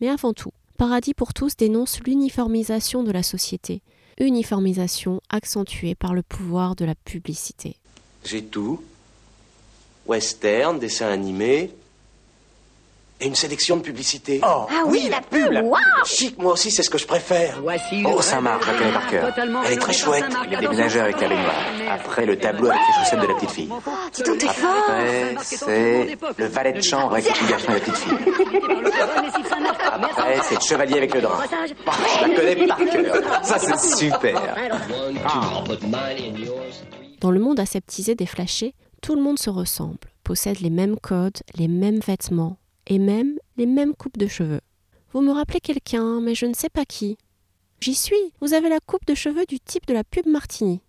Mais 0.00 0.08
avant 0.08 0.32
tout, 0.32 0.50
Paradis 0.76 1.12
pour 1.12 1.34
tous 1.34 1.56
dénonce 1.56 2.00
l'uniformisation 2.00 3.02
de 3.02 3.12
la 3.12 3.22
société, 3.22 3.82
uniformisation 4.18 5.20
accentuée 5.28 5.94
par 5.94 6.14
le 6.14 6.22
pouvoir 6.22 6.74
de 6.74 6.86
la 6.86 6.94
publicité. 6.94 7.76
J'ai 8.24 8.42
tout. 8.42 8.82
Western, 10.06 10.78
dessin 10.78 11.08
animé. 11.08 11.70
Et 13.22 13.26
une 13.26 13.34
sélection 13.34 13.76
de 13.76 13.82
publicités. 13.82 14.40
Oh, 14.42 14.66
Ah 14.70 14.82
oui, 14.86 15.08
la 15.10 15.20
pub, 15.20 15.52
la 15.52 15.62
Chic, 16.06 16.38
moi 16.38 16.54
aussi, 16.54 16.70
c'est 16.70 16.82
ce 16.82 16.88
que 16.88 16.96
je 16.96 17.06
préfère. 17.06 17.58
Voici 17.62 18.02
Oh, 18.06 18.20
Saint-Marc, 18.22 18.62
je 18.64 18.70
la 18.72 18.78
connais 18.78 18.92
par 18.92 19.06
cœur. 19.08 19.32
Elle 19.66 19.72
est 19.74 19.76
très 19.76 19.92
chouette. 19.92 20.24
Les 20.50 20.56
déménageurs 20.56 21.04
avec 21.04 21.20
la 21.20 21.28
baignoire. 21.28 21.54
Après, 21.90 22.24
le 22.24 22.38
tableau 22.38 22.68
avec 22.70 22.80
les 22.80 23.04
chaussettes 23.04 23.20
de 23.20 23.26
la 23.26 23.34
petite 23.34 23.50
fille. 23.50 23.68
dis 24.14 24.22
donc, 24.22 24.38
t'es 24.38 24.46
fort 24.46 24.70
Après, 24.88 25.34
c'est 25.42 26.16
le 26.38 26.46
valet 26.46 26.72
de 26.72 26.80
chambre 26.80 27.12
avec 27.12 27.26
le 27.26 27.32
petit 27.32 27.46
garçon 27.46 27.66
et 27.68 27.74
la 27.74 27.80
petite 27.80 27.96
fille. 27.96 28.12
Après, 29.92 30.38
c'est 30.44 30.54
le 30.54 30.60
chevalier 30.60 30.96
avec 30.96 31.14
le 31.14 31.20
drap. 31.20 31.40
Oh, 31.86 31.90
je 32.16 32.28
la 32.28 32.34
connais 32.34 32.66
par 32.66 32.78
cœur. 32.78 33.44
Ça, 33.44 33.58
c'est 33.58 33.96
super. 33.96 34.40
Dans 37.20 37.30
le 37.30 37.40
monde 37.40 37.60
aseptisé 37.60 38.14
des 38.14 38.26
flashés, 38.26 38.74
tout 39.02 39.14
le 39.14 39.20
monde 39.22 39.38
se 39.38 39.50
ressemble, 39.50 39.98
possède 40.24 40.60
les 40.60 40.70
mêmes 40.70 40.98
codes, 40.98 41.38
les 41.56 41.68
mêmes 41.68 42.00
vêtements 42.00 42.56
et 42.90 42.98
même 42.98 43.38
les 43.56 43.66
mêmes 43.66 43.94
coupes 43.94 44.18
de 44.18 44.26
cheveux. 44.26 44.60
Vous 45.12 45.22
me 45.22 45.32
rappelez 45.32 45.60
quelqu'un, 45.60 46.20
mais 46.20 46.34
je 46.34 46.44
ne 46.44 46.54
sais 46.54 46.68
pas 46.68 46.84
qui. 46.84 47.16
J'y 47.80 47.94
suis, 47.94 48.34
vous 48.40 48.52
avez 48.52 48.68
la 48.68 48.80
coupe 48.80 49.06
de 49.06 49.14
cheveux 49.14 49.46
du 49.46 49.58
type 49.58 49.86
de 49.86 49.94
la 49.94 50.04
pub 50.04 50.26
Martini. 50.26 50.82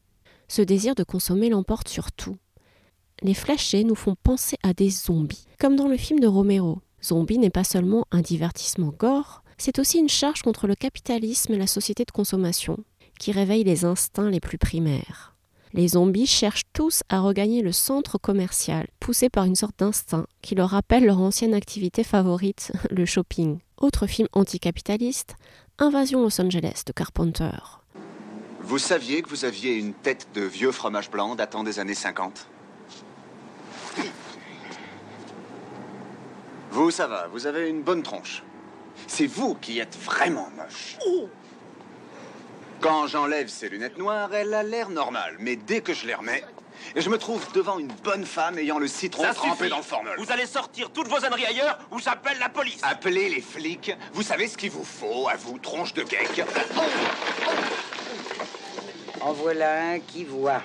Ce 0.49 0.61
désir 0.61 0.95
de 0.95 1.03
consommer 1.03 1.49
l'emporte 1.49 1.87
sur 1.87 2.11
tout. 2.11 2.35
Les 3.21 3.35
flashés 3.35 3.83
nous 3.83 3.95
font 3.95 4.15
penser 4.21 4.57
à 4.63 4.73
des 4.73 4.89
zombies, 4.89 5.45
comme 5.59 5.75
dans 5.75 5.87
le 5.87 5.95
film 5.95 6.19
de 6.19 6.27
Romero. 6.27 6.81
Zombie 7.03 7.37
n'est 7.37 7.51
pas 7.51 7.63
seulement 7.63 8.05
un 8.11 8.21
divertissement 8.21 8.93
gore, 8.97 9.43
c'est 9.57 9.77
aussi 9.77 9.99
une 9.99 10.09
charge 10.09 10.41
contre 10.41 10.65
le 10.65 10.75
capitalisme 10.75 11.53
et 11.53 11.57
la 11.57 11.67
société 11.67 12.03
de 12.03 12.11
consommation, 12.11 12.83
qui 13.19 13.31
réveille 13.31 13.63
les 13.63 13.85
instincts 13.85 14.31
les 14.31 14.39
plus 14.39 14.57
primaires. 14.57 15.30
Les 15.73 15.89
zombies 15.89 16.27
cherchent 16.27 16.65
tous 16.73 17.01
à 17.07 17.21
regagner 17.21 17.61
le 17.61 17.71
centre 17.71 18.17
commercial, 18.17 18.87
poussés 18.99 19.29
par 19.29 19.45
une 19.45 19.55
sorte 19.55 19.79
d'instinct 19.79 20.27
qui 20.41 20.53
leur 20.53 20.71
rappelle 20.71 21.05
leur 21.05 21.21
ancienne 21.21 21.53
activité 21.53 22.03
favorite, 22.03 22.73
le 22.89 23.05
shopping. 23.05 23.59
Autre 23.77 24.05
film 24.05 24.27
anticapitaliste, 24.33 25.35
Invasion 25.79 26.23
Los 26.23 26.41
Angeles 26.41 26.83
de 26.85 26.91
Carpenter. 26.91 27.79
Vous 28.59 28.79
saviez 28.79 29.21
que 29.21 29.29
vous 29.29 29.45
aviez 29.45 29.75
une 29.75 29.93
tête 29.93 30.27
de 30.35 30.41
vieux 30.41 30.73
fromage 30.73 31.09
blanc 31.09 31.35
datant 31.35 31.63
des 31.63 31.79
années 31.79 31.95
50 31.95 32.47
Vous 33.95 34.03
Vous, 36.71 36.91
ça 36.91 37.07
va, 37.07 37.27
vous 37.27 37.47
avez 37.47 37.69
une 37.69 37.81
bonne 37.81 38.03
tronche. 38.03 38.43
C'est 39.07 39.25
vous 39.25 39.55
qui 39.55 39.79
êtes 39.79 39.97
vraiment 39.97 40.49
moche. 40.57 40.97
Quand 42.81 43.05
j'enlève 43.07 43.47
ces 43.47 43.69
lunettes 43.69 43.97
noires, 43.97 44.33
elle 44.33 44.53
a 44.53 44.63
l'air 44.63 44.89
normale. 44.89 45.35
Mais 45.39 45.55
dès 45.55 45.81
que 45.81 45.93
je 45.93 46.07
les 46.07 46.15
remets, 46.15 46.43
je 46.95 47.09
me 47.09 47.17
trouve 47.19 47.45
devant 47.53 47.77
une 47.77 47.91
bonne 48.03 48.25
femme 48.25 48.57
ayant 48.57 48.79
le 48.79 48.87
citron 48.87 49.21
Ça 49.23 49.33
trempé 49.35 49.57
suffit. 49.57 49.69
dans 49.69 49.77
le 49.77 49.83
formol. 49.83 50.15
Vous 50.17 50.31
allez 50.31 50.47
sortir 50.47 50.91
toutes 50.91 51.07
vos 51.07 51.23
âneries 51.23 51.45
ailleurs 51.45 51.77
ou 51.91 51.99
j'appelle 51.99 52.39
la 52.39 52.49
police. 52.49 52.79
Appelez 52.83 53.29
les 53.29 53.41
flics. 53.41 53.91
Vous 54.13 54.23
savez 54.23 54.47
ce 54.47 54.57
qu'il 54.57 54.71
vous 54.71 54.83
faut, 54.83 55.27
à 55.29 55.35
vous, 55.35 55.59
tronche 55.59 55.93
de 55.93 56.01
geek. 56.01 56.43
En 59.21 59.31
voilà 59.33 59.91
un 59.91 59.99
qui 59.99 60.23
voit. 60.25 60.63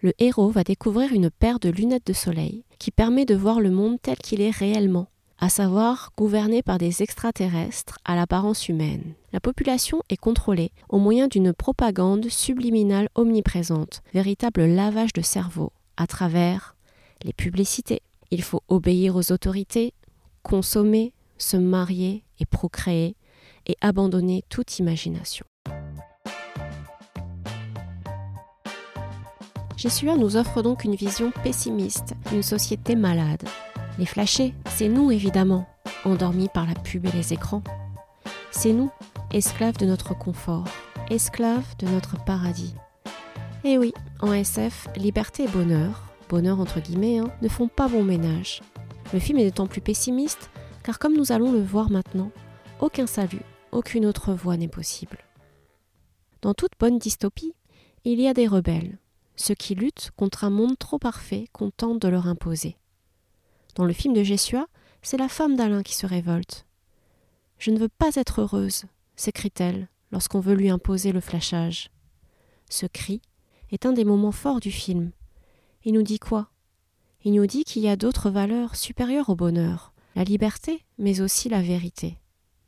Le 0.00 0.12
héros 0.18 0.50
va 0.50 0.64
découvrir 0.64 1.12
une 1.12 1.30
paire 1.30 1.58
de 1.58 1.68
lunettes 1.68 2.06
de 2.06 2.14
soleil 2.14 2.64
qui 2.78 2.90
permet 2.90 3.26
de 3.26 3.34
voir 3.36 3.60
le 3.60 3.70
monde 3.70 3.98
tel 4.02 4.16
qu'il 4.16 4.40
est 4.40 4.50
réellement, 4.50 5.06
à 5.42 5.48
savoir 5.48 6.12
gouverné 6.16 6.62
par 6.62 6.78
des 6.78 7.02
extraterrestres 7.02 7.98
à 8.04 8.14
l'apparence 8.14 8.68
humaine. 8.68 9.14
La 9.32 9.40
population 9.40 10.00
est 10.08 10.16
contrôlée 10.16 10.70
au 10.88 10.98
moyen 11.00 11.26
d'une 11.26 11.52
propagande 11.52 12.28
subliminale 12.28 13.08
omniprésente, 13.16 14.02
véritable 14.14 14.64
lavage 14.64 15.12
de 15.12 15.20
cerveau, 15.20 15.72
à 15.96 16.06
travers 16.06 16.76
les 17.24 17.32
publicités. 17.32 18.02
Il 18.30 18.44
faut 18.44 18.62
obéir 18.68 19.16
aux 19.16 19.32
autorités, 19.32 19.94
consommer, 20.44 21.12
se 21.38 21.56
marier 21.56 22.22
et 22.38 22.46
procréer, 22.46 23.16
et 23.66 23.76
abandonner 23.80 24.44
toute 24.48 24.78
imagination. 24.78 25.44
Jessua 29.76 30.16
nous 30.16 30.36
offre 30.36 30.62
donc 30.62 30.84
une 30.84 30.94
vision 30.94 31.32
pessimiste 31.42 32.14
d'une 32.30 32.44
société 32.44 32.94
malade. 32.94 33.42
Les 33.98 34.06
flashés, 34.06 34.54
c'est 34.66 34.88
nous 34.88 35.10
évidemment, 35.10 35.66
endormis 36.04 36.48
par 36.48 36.66
la 36.66 36.74
pub 36.74 37.06
et 37.06 37.12
les 37.12 37.32
écrans. 37.32 37.62
C'est 38.50 38.72
nous, 38.72 38.90
esclaves 39.32 39.76
de 39.76 39.86
notre 39.86 40.16
confort, 40.16 40.64
esclaves 41.10 41.76
de 41.78 41.86
notre 41.88 42.22
paradis. 42.24 42.74
Et 43.64 43.78
oui, 43.78 43.92
en 44.20 44.32
SF, 44.32 44.88
liberté 44.96 45.44
et 45.44 45.48
bonheur, 45.48 46.02
bonheur 46.28 46.58
entre 46.58 46.80
guillemets, 46.80 47.18
hein, 47.18 47.30
ne 47.42 47.48
font 47.48 47.68
pas 47.68 47.88
bon 47.88 48.02
ménage. 48.02 48.60
Le 49.12 49.18
film 49.18 49.38
est 49.38 49.44
d'autant 49.44 49.66
plus 49.66 49.80
pessimiste 49.80 50.50
car 50.82 50.98
comme 50.98 51.16
nous 51.16 51.32
allons 51.32 51.52
le 51.52 51.62
voir 51.62 51.90
maintenant, 51.90 52.30
aucun 52.80 53.06
salut, 53.06 53.42
aucune 53.70 54.06
autre 54.06 54.32
voie 54.32 54.56
n'est 54.56 54.68
possible. 54.68 55.18
Dans 56.40 56.54
toute 56.54 56.72
bonne 56.80 56.98
dystopie, 56.98 57.54
il 58.04 58.20
y 58.20 58.26
a 58.26 58.34
des 58.34 58.48
rebelles, 58.48 58.98
ceux 59.36 59.54
qui 59.54 59.74
luttent 59.74 60.10
contre 60.16 60.44
un 60.44 60.50
monde 60.50 60.78
trop 60.78 60.98
parfait 60.98 61.46
qu'on 61.52 61.70
tente 61.70 62.00
de 62.00 62.08
leur 62.08 62.26
imposer. 62.26 62.76
Dans 63.74 63.84
le 63.84 63.92
film 63.92 64.14
de 64.14 64.22
Jessua, 64.22 64.66
c'est 65.02 65.16
la 65.16 65.28
femme 65.28 65.56
d'Alain 65.56 65.82
qui 65.82 65.94
se 65.94 66.06
révolte. 66.06 66.66
Je 67.58 67.70
ne 67.70 67.78
veux 67.78 67.88
pas 67.88 68.14
être 68.16 68.40
heureuse, 68.40 68.84
s'écrie-t-elle 69.16 69.88
lorsqu'on 70.10 70.40
veut 70.40 70.54
lui 70.54 70.68
imposer 70.68 71.12
le 71.12 71.20
flashage. 71.20 71.90
Ce 72.68 72.86
cri 72.86 73.22
est 73.70 73.86
un 73.86 73.92
des 73.92 74.04
moments 74.04 74.32
forts 74.32 74.60
du 74.60 74.70
film. 74.70 75.10
Il 75.84 75.94
nous 75.94 76.02
dit 76.02 76.18
quoi? 76.18 76.48
Il 77.24 77.32
nous 77.32 77.46
dit 77.46 77.64
qu'il 77.64 77.82
y 77.82 77.88
a 77.88 77.96
d'autres 77.96 78.30
valeurs 78.30 78.76
supérieures 78.76 79.30
au 79.30 79.36
bonheur, 79.36 79.92
la 80.16 80.24
liberté, 80.24 80.84
mais 80.98 81.20
aussi 81.20 81.48
la 81.48 81.62
vérité. 81.62 82.18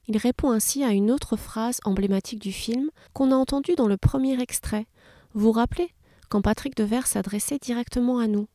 Il 0.06 0.16
répond 0.16 0.50
ainsi 0.50 0.84
à 0.84 0.90
une 0.90 1.10
autre 1.10 1.36
phrase 1.36 1.80
emblématique 1.84 2.40
du 2.40 2.52
film 2.52 2.90
qu'on 3.12 3.32
a 3.32 3.36
entendue 3.36 3.74
dans 3.74 3.88
le 3.88 3.96
premier 3.96 4.40
extrait. 4.40 4.86
Vous 5.32 5.40
vous 5.46 5.52
rappelez 5.52 5.90
quand 6.28 6.42
Patrick 6.42 6.76
Devers 6.76 7.06
s'adressait 7.06 7.58
directement 7.58 8.18
à 8.18 8.26
nous. 8.26 8.46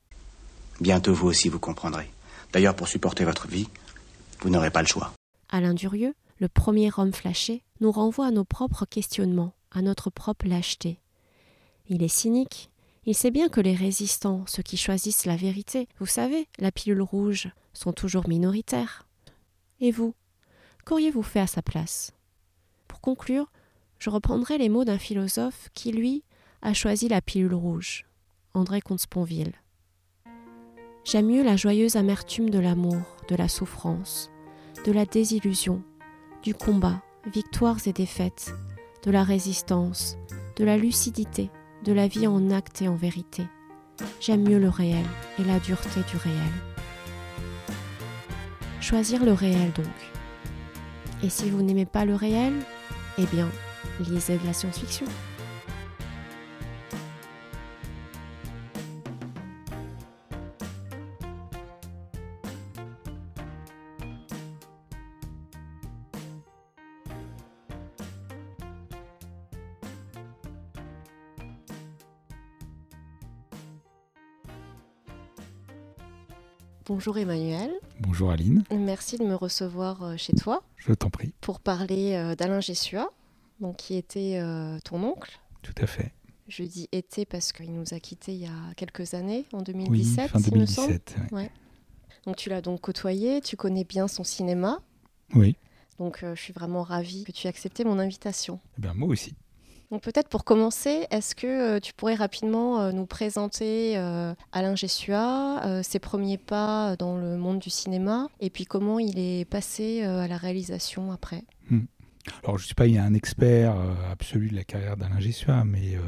Bientôt 0.80 1.14
vous 1.14 1.28
aussi 1.28 1.50
vous 1.50 1.60
comprendrez. 1.60 2.10
D'ailleurs, 2.52 2.76
pour 2.76 2.88
supporter 2.88 3.26
votre 3.26 3.48
vie, 3.48 3.68
vous 4.42 4.50
n'aurez 4.50 4.72
pas 4.72 4.82
le 4.82 4.88
choix. 4.88 5.14
Alain 5.50 5.74
Durieux, 5.74 6.16
le 6.40 6.48
premier 6.48 6.90
homme 6.98 7.14
flashé, 7.14 7.64
nous 7.80 7.92
renvoie 7.92 8.28
à 8.28 8.32
nos 8.32 8.46
propres 8.46 8.86
questionnements, 8.86 9.54
à 9.72 9.82
notre 9.82 10.10
propre 10.10 10.48
lâcheté. 10.48 11.00
Il 11.88 12.04
est 12.04 12.08
cynique. 12.08 12.70
Il 13.06 13.16
sait 13.16 13.32
bien 13.32 13.50
que 13.50 13.62
les 13.62 13.76
résistants, 13.76 14.44
ceux 14.48 14.62
qui 14.62 14.78
choisissent 14.78 15.26
la 15.26 15.36
vérité, 15.36 15.88
vous 16.00 16.06
savez, 16.06 16.48
la 16.60 16.72
pilule 16.72 17.02
rouge, 17.02 17.50
sont 17.74 17.94
toujours 17.94 18.28
minoritaires. 18.28 19.08
Et 19.80 19.92
vous 19.92 20.14
Qu'auriez-vous 20.86 21.24
fait 21.24 21.40
à 21.40 21.48
sa 21.48 21.62
place? 21.62 22.14
Pour 22.88 23.02
conclure, 23.02 23.52
je 24.00 24.10
reprendrai 24.10 24.58
les 24.58 24.70
mots 24.70 24.86
d'un 24.86 24.98
philosophe 24.98 25.70
qui, 25.74 25.92
lui, 25.92 26.24
a 26.62 26.74
choisi 26.74 27.08
la 27.08 27.22
pilule 27.22 27.54
rouge, 27.54 28.06
André 28.54 28.82
Comte-Sponville. 28.82 29.54
J'aime 31.12 31.26
mieux 31.26 31.44
la 31.44 31.56
joyeuse 31.56 31.96
amertume 31.96 32.52
de 32.52 32.60
l'amour, 32.60 33.02
de 33.30 33.36
la 33.36 33.48
souffrance, 33.48 34.30
de 34.86 34.92
la 34.92 35.06
désillusion, 35.06 35.82
du 36.44 36.54
combat, 36.54 37.02
victoires 37.34 37.80
et 37.88 37.94
défaites, 37.94 38.54
de 39.04 39.10
la 39.10 39.24
résistance, 39.24 40.20
de 40.56 40.66
la 40.66 40.78
lucidité, 40.78 41.50
de 41.84 41.94
la 41.94 42.08
vie 42.08 42.28
en 42.28 42.52
acte 42.52 42.84
et 42.84 42.88
en 42.88 42.94
vérité. 42.94 43.48
J'aime 44.22 44.48
mieux 44.48 44.60
le 44.60 44.70
réel 44.70 45.04
et 45.40 45.44
la 45.46 45.60
dureté 45.60 46.02
du 46.12 46.18
réel. 46.18 46.54
Choisir 48.80 49.26
le 49.26 49.34
réel 49.34 49.72
donc. 49.72 49.88
Et 51.24 51.30
si 51.30 51.50
vous 51.50 51.64
n'aimez 51.64 51.88
pas 51.88 52.06
le 52.06 52.14
réel, 52.14 52.54
eh 53.18 53.26
bien, 53.26 53.50
lisez 54.00 54.38
de 54.38 54.46
la 54.46 54.54
science-fiction. 54.54 55.08
Bonjour 76.90 77.20
Emmanuel. 77.20 77.70
Bonjour 78.00 78.32
Aline. 78.32 78.64
Merci 78.72 79.20
de 79.20 79.24
me 79.24 79.36
recevoir 79.36 80.02
euh, 80.02 80.18
chez 80.18 80.34
toi. 80.34 80.64
Je 80.76 80.92
t'en 80.92 81.12
prie. 81.12 81.36
Pour 81.40 81.60
parler 81.60 82.16
euh, 82.16 82.34
d'Alain 82.36 82.62
Gessua, 82.62 83.12
donc 83.60 83.78
qui 83.78 83.96
était 83.96 84.40
euh, 84.42 84.80
ton 84.84 85.04
oncle. 85.04 85.40
Tout 85.62 85.76
à 85.80 85.86
fait. 85.86 86.12
Je 86.48 86.64
dis 86.64 86.90
était 86.92 87.26
parce 87.26 87.52
qu'il 87.54 87.72
nous 87.72 87.94
a 87.94 88.00
quittés 88.00 88.34
il 88.34 88.40
y 88.40 88.48
a 88.48 88.74
quelques 88.76 89.14
années, 89.14 89.46
en 89.54 89.62
2017, 89.62 90.24
oui, 90.24 90.30
fin 90.30 90.50
2017, 90.50 91.16
il 91.16 91.22
me. 91.22 91.28
Ouais. 91.28 91.44
Ouais. 91.44 91.52
Donc 92.26 92.38
tu 92.38 92.50
l'as 92.50 92.62
donc 92.62 92.82
côtoyé, 92.82 93.40
tu 93.42 93.56
connais 93.56 93.84
bien 93.84 94.08
son 94.08 94.24
cinéma. 94.24 94.80
Oui. 95.36 95.58
Donc 96.00 96.22
je 96.22 96.34
suis 96.34 96.54
vraiment 96.54 96.82
ravie 96.82 97.24
que 97.24 97.32
tu 97.32 97.46
aies 97.46 97.52
accepté 97.52 97.84
mon 97.84 98.00
invitation. 98.00 98.60
Eh 98.80 98.82
bien, 98.82 98.96
moi 98.96 99.10
aussi. 99.10 99.36
Donc 99.92 100.04
peut-être 100.04 100.30
pour 100.30 100.44
commencer, 100.44 101.08
est-ce 101.10 101.34
que 101.34 101.48
euh, 101.48 101.80
tu 101.80 101.94
pourrais 101.94 102.14
rapidement 102.14 102.80
euh, 102.80 102.92
nous 102.92 103.08
présenter 103.08 103.98
euh, 103.98 104.36
Alain 104.52 104.76
Gessua, 104.76 105.82
ses 105.84 106.00
premiers 106.00 106.38
pas 106.38 106.96
dans 106.98 107.18
le 107.18 107.38
monde 107.38 107.60
du 107.60 107.70
cinéma, 107.70 108.28
et 108.40 108.50
puis 108.50 108.66
comment 108.66 109.00
il 109.00 109.18
est 109.18 109.46
passé 109.46 110.04
à 110.04 110.28
la 110.28 110.38
réalisation 110.38 111.12
après? 111.12 111.44
Hmm. 111.72 111.86
Alors, 112.44 112.58
je 112.58 112.64
ne 112.64 112.66
suis 112.66 112.76
pas 112.76 112.86
un 112.86 113.14
expert 113.14 113.76
euh, 113.76 114.12
absolu 114.12 114.50
de 114.50 114.56
la 114.56 114.64
carrière 114.64 114.98
d'Alain 114.98 115.20
Gessua, 115.20 115.64
mais 115.64 115.96
euh, 115.96 116.02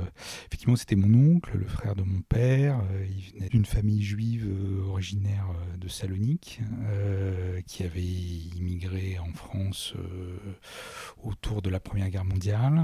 effectivement, 0.47 0.76
c'était 0.76 0.95
mon 0.95 1.36
oncle, 1.36 1.58
le 1.58 1.67
frère 1.67 1.95
de 1.95 2.04
mon 2.04 2.21
père. 2.21 2.82
Euh, 2.91 3.06
il 3.10 3.34
venait 3.34 3.50
d'une 3.50 3.65
famille 3.65 4.04
juive 4.04 4.47
originaire 4.88 5.47
de 5.78 5.88
Salonique, 5.88 6.62
qui 7.65 7.84
avait 7.84 8.02
immigré 8.02 9.17
en 9.19 9.32
France 9.34 9.93
autour 11.24 11.62
de 11.62 11.69
la 11.69 11.80
Première 11.80 12.10
Guerre 12.10 12.26
mondiale. 12.26 12.82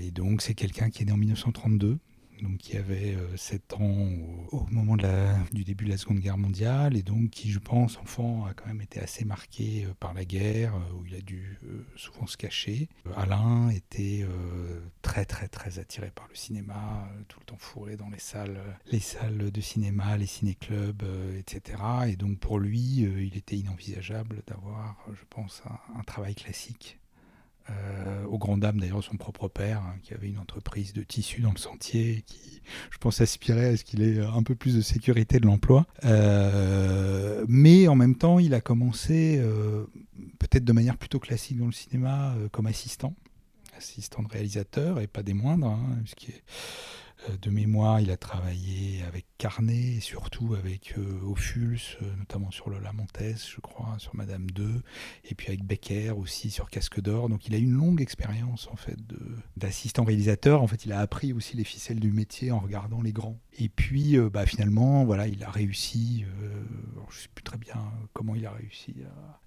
Et 0.00 0.10
donc, 0.10 0.42
c'est 0.42 0.54
quelqu'un 0.54 0.90
qui 0.90 1.02
est 1.02 1.06
né 1.06 1.12
en 1.12 1.16
1932 1.16 1.98
donc 2.42 2.58
qui 2.58 2.76
avait 2.76 3.14
euh, 3.14 3.36
7 3.36 3.74
ans 3.74 4.08
au, 4.50 4.66
moment 4.70 4.96
du 5.52 5.64
début 5.64 5.84
de 5.84 5.90
la 5.90 5.96
Seconde 5.96 6.18
Guerre 6.20 6.38
mondiale, 6.38 6.96
et 6.96 7.02
donc 7.02 7.30
qui, 7.30 7.50
je 7.50 7.58
pense, 7.58 7.96
enfant, 7.98 8.46
a 8.46 8.54
quand 8.54 8.66
même 8.66 8.80
été 8.80 9.00
assez 9.00 9.24
marqué 9.24 9.84
euh, 9.84 9.94
par 9.98 10.14
la 10.14 10.24
guerre, 10.24 10.74
euh, 10.74 10.98
où 10.98 11.06
il 11.06 11.14
a 11.14 11.20
dû 11.20 11.58
euh, 11.64 11.84
souvent 11.96 12.26
se 12.26 12.36
cacher. 12.36 12.88
Euh, 13.06 13.12
Alain 13.16 13.70
était 13.70 14.22
euh, 14.22 14.80
très 15.02 15.24
très 15.24 15.48
très 15.48 15.78
attiré 15.78 16.10
par 16.14 16.28
le 16.28 16.34
cinéma, 16.34 17.08
euh, 17.12 17.22
tout 17.28 17.40
le 17.40 17.46
temps 17.46 17.58
fourré 17.58 17.96
dans 17.96 18.10
les 18.10 18.18
salles, 18.18 18.58
euh, 18.58 18.72
les 18.90 19.00
salles 19.00 19.50
de 19.50 19.60
cinéma, 19.60 20.16
les 20.16 20.26
ciné-clubs, 20.26 21.02
euh, 21.02 21.38
etc. 21.38 21.78
Et 22.08 22.16
donc 22.16 22.38
pour 22.38 22.58
lui, 22.58 23.04
euh, 23.04 23.22
il 23.22 23.36
était 23.36 23.56
inenvisageable 23.56 24.42
d'avoir, 24.46 24.96
euh, 25.08 25.12
je 25.14 25.24
pense, 25.28 25.62
un 25.98 26.02
travail 26.02 26.34
classique. 26.34 26.98
Euh, 27.68 28.24
aux 28.26 28.38
grandes 28.38 28.60
dames 28.60 28.78
d'ailleurs 28.78 29.02
son 29.02 29.16
propre 29.16 29.48
père, 29.48 29.80
hein, 29.80 29.96
qui 30.02 30.14
avait 30.14 30.28
une 30.28 30.38
entreprise 30.38 30.92
de 30.92 31.02
tissu 31.02 31.40
dans 31.40 31.50
le 31.50 31.58
sentier, 31.58 32.22
qui, 32.26 32.62
je 32.90 32.98
pense, 32.98 33.20
aspirait 33.20 33.66
à 33.66 33.76
ce 33.76 33.84
qu'il 33.84 34.02
ait 34.02 34.20
un 34.20 34.42
peu 34.42 34.54
plus 34.54 34.76
de 34.76 34.80
sécurité 34.80 35.40
de 35.40 35.46
l'emploi. 35.46 35.86
Euh, 36.04 37.44
mais 37.48 37.88
en 37.88 37.96
même 37.96 38.14
temps, 38.14 38.38
il 38.38 38.54
a 38.54 38.60
commencé, 38.60 39.38
euh, 39.40 39.84
peut-être 40.38 40.64
de 40.64 40.72
manière 40.72 40.96
plutôt 40.96 41.18
classique 41.18 41.58
dans 41.58 41.66
le 41.66 41.72
cinéma, 41.72 42.34
euh, 42.36 42.48
comme 42.48 42.66
assistant, 42.66 43.14
assistant 43.76 44.22
de 44.22 44.28
réalisateur, 44.28 45.00
et 45.00 45.08
pas 45.08 45.22
des 45.22 45.34
moindres, 45.34 45.66
hein, 45.66 45.98
qui 46.16 46.30
est 46.30 46.42
de 47.42 47.50
mémoire, 47.50 48.00
il 48.00 48.10
a 48.10 48.16
travaillé 48.16 49.02
avec 49.02 49.26
Carnet 49.38 49.96
et 49.96 50.00
surtout 50.00 50.54
avec 50.54 50.94
euh, 50.98 51.20
Ophuls, 51.24 51.78
euh, 52.02 52.16
notamment 52.16 52.50
sur 52.50 52.70
Lola 52.70 52.92
Montes, 52.92 53.18
je 53.20 53.60
crois, 53.60 53.96
sur 53.98 54.14
Madame 54.14 54.50
2, 54.50 54.82
et 55.24 55.34
puis 55.34 55.48
avec 55.48 55.64
Becker 55.64 56.10
aussi 56.10 56.50
sur 56.50 56.70
Casque 56.70 57.00
d'Or. 57.00 57.28
Donc 57.28 57.46
il 57.46 57.54
a 57.54 57.58
une 57.58 57.72
longue 57.72 58.00
expérience 58.00 58.68
en 58.70 58.76
fait 58.76 58.98
d'assistant 59.56 60.04
réalisateur. 60.04 60.62
En 60.62 60.66
fait, 60.66 60.84
il 60.84 60.92
a 60.92 61.00
appris 61.00 61.32
aussi 61.32 61.56
les 61.56 61.64
ficelles 61.64 62.00
du 62.00 62.12
métier 62.12 62.52
en 62.52 62.58
regardant 62.58 63.02
les 63.02 63.12
grands. 63.12 63.38
Et 63.58 63.68
puis, 63.68 64.18
bah, 64.32 64.46
finalement, 64.46 65.04
voilà, 65.04 65.26
il 65.26 65.42
a 65.42 65.50
réussi. 65.50 66.24
je 67.10 67.16
ne 67.16 67.20
sais 67.20 67.28
plus 67.34 67.44
très 67.44 67.58
bien 67.58 67.76
comment 68.12 68.34
il 68.34 68.46
a 68.46 68.52
réussi 68.52 68.94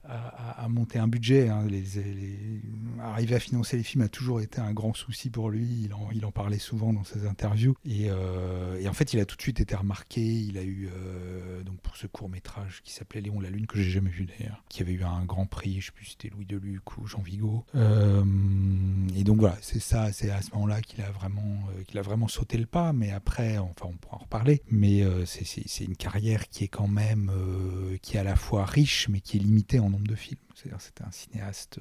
à, 0.10 0.67
monter 0.69 1.00
un 1.00 1.08
budget. 1.08 1.50
Hein. 1.50 1.67
arriver 3.02 3.36
à 3.36 3.39
financer 3.39 3.78
les 3.78 3.84
films 3.84 4.04
a 4.04 4.10
toujours 4.10 4.41
été 4.41 4.60
un 4.60 4.74
grand 4.74 4.93
souci 4.93 5.30
pour 5.30 5.50
lui. 5.50 5.84
Il 5.84 5.93
en, 5.93 6.10
il 6.13 6.26
en 6.26 6.32
parlait 6.32 6.60
souvent 6.60 6.93
dans 6.93 7.04
ses 7.04 7.26
interviews. 7.26 7.76
Euh, 7.88 8.80
et, 8.80 8.88
en 8.88 8.93
fait, 8.93 9.13
il 9.13 9.19
a 9.19 9.26
tout 9.26 9.36
de 9.36 9.41
suite 9.41 9.60
été 9.60 9.76
remarqué. 9.76 10.22
Il 10.22 10.58
a 10.58 10.63
eu, 10.63 10.89
euh, 10.91 11.63
donc 11.63 11.80
pour 11.82 11.95
ce 11.95 12.08
court 12.08 12.30
métrage 12.30 12.82
qui 12.84 12.93
s'appelait 12.93 13.22
Léon 13.22 13.39
la 13.39 13.50
Lune, 13.50 13.67
que 13.67 13.78
j'ai 13.78 13.89
jamais 13.89 14.10
vu 14.10 14.26
d'ailleurs, 14.26 14.63
qui 14.69 14.82
avait 14.82 14.93
eu 14.93 15.04
un 15.04 15.26
grand 15.26 15.45
prix, 15.45 15.80
je 15.82 15.88
sais 15.88 15.91
plus 15.91 16.06
si 16.06 16.12
c'était 16.12 16.30
Louis 16.30 16.45
Deluc 16.45 16.98
ou 16.98 17.06
Jean 17.06 17.22
Vigo. 17.22 17.65
Euh, 17.76 18.24
et 19.15 19.24
donc 19.24 19.39
voilà, 19.39 19.58
c'est 19.62 19.80
ça, 19.80 20.12
c'est 20.12 20.32
à 20.32 20.41
ce 20.41 20.52
moment-là 20.54 20.82
qu'il 20.82 21.02
a, 21.02 21.12
vraiment, 21.12 21.67
qu'il 21.88 21.98
a 22.00 22.02
vraiment 22.02 22.28
sauté 22.28 22.58
le 22.58 22.65
pas. 22.65 22.93
Mais 22.93 23.12
après, 23.12 23.58
enfin, 23.58 23.88
on 23.88 23.98
pourra 23.99 24.17
en 24.17 24.23
reparler. 24.23 24.62
Mais 24.69 25.03
c'est 25.25 25.83
une 25.83 25.95
carrière 25.95 26.49
qui 26.49 26.63
est 26.63 26.69
quand 26.69 26.88
même, 26.88 27.31
qui 28.01 28.17
est 28.17 28.19
à 28.19 28.23
la 28.23 28.35
fois 28.35 28.65
riche, 28.65 29.07
mais 29.09 29.19
qui 29.19 29.38
est 29.38 29.39
limitée 29.39 29.79
en 29.79 29.89
nombre 29.89 30.07
de 30.07 30.15
films. 30.15 30.39
C'est-à-dire, 30.55 30.81
c'était 30.81 31.03
un 31.03 31.12
cinéaste 31.12 31.79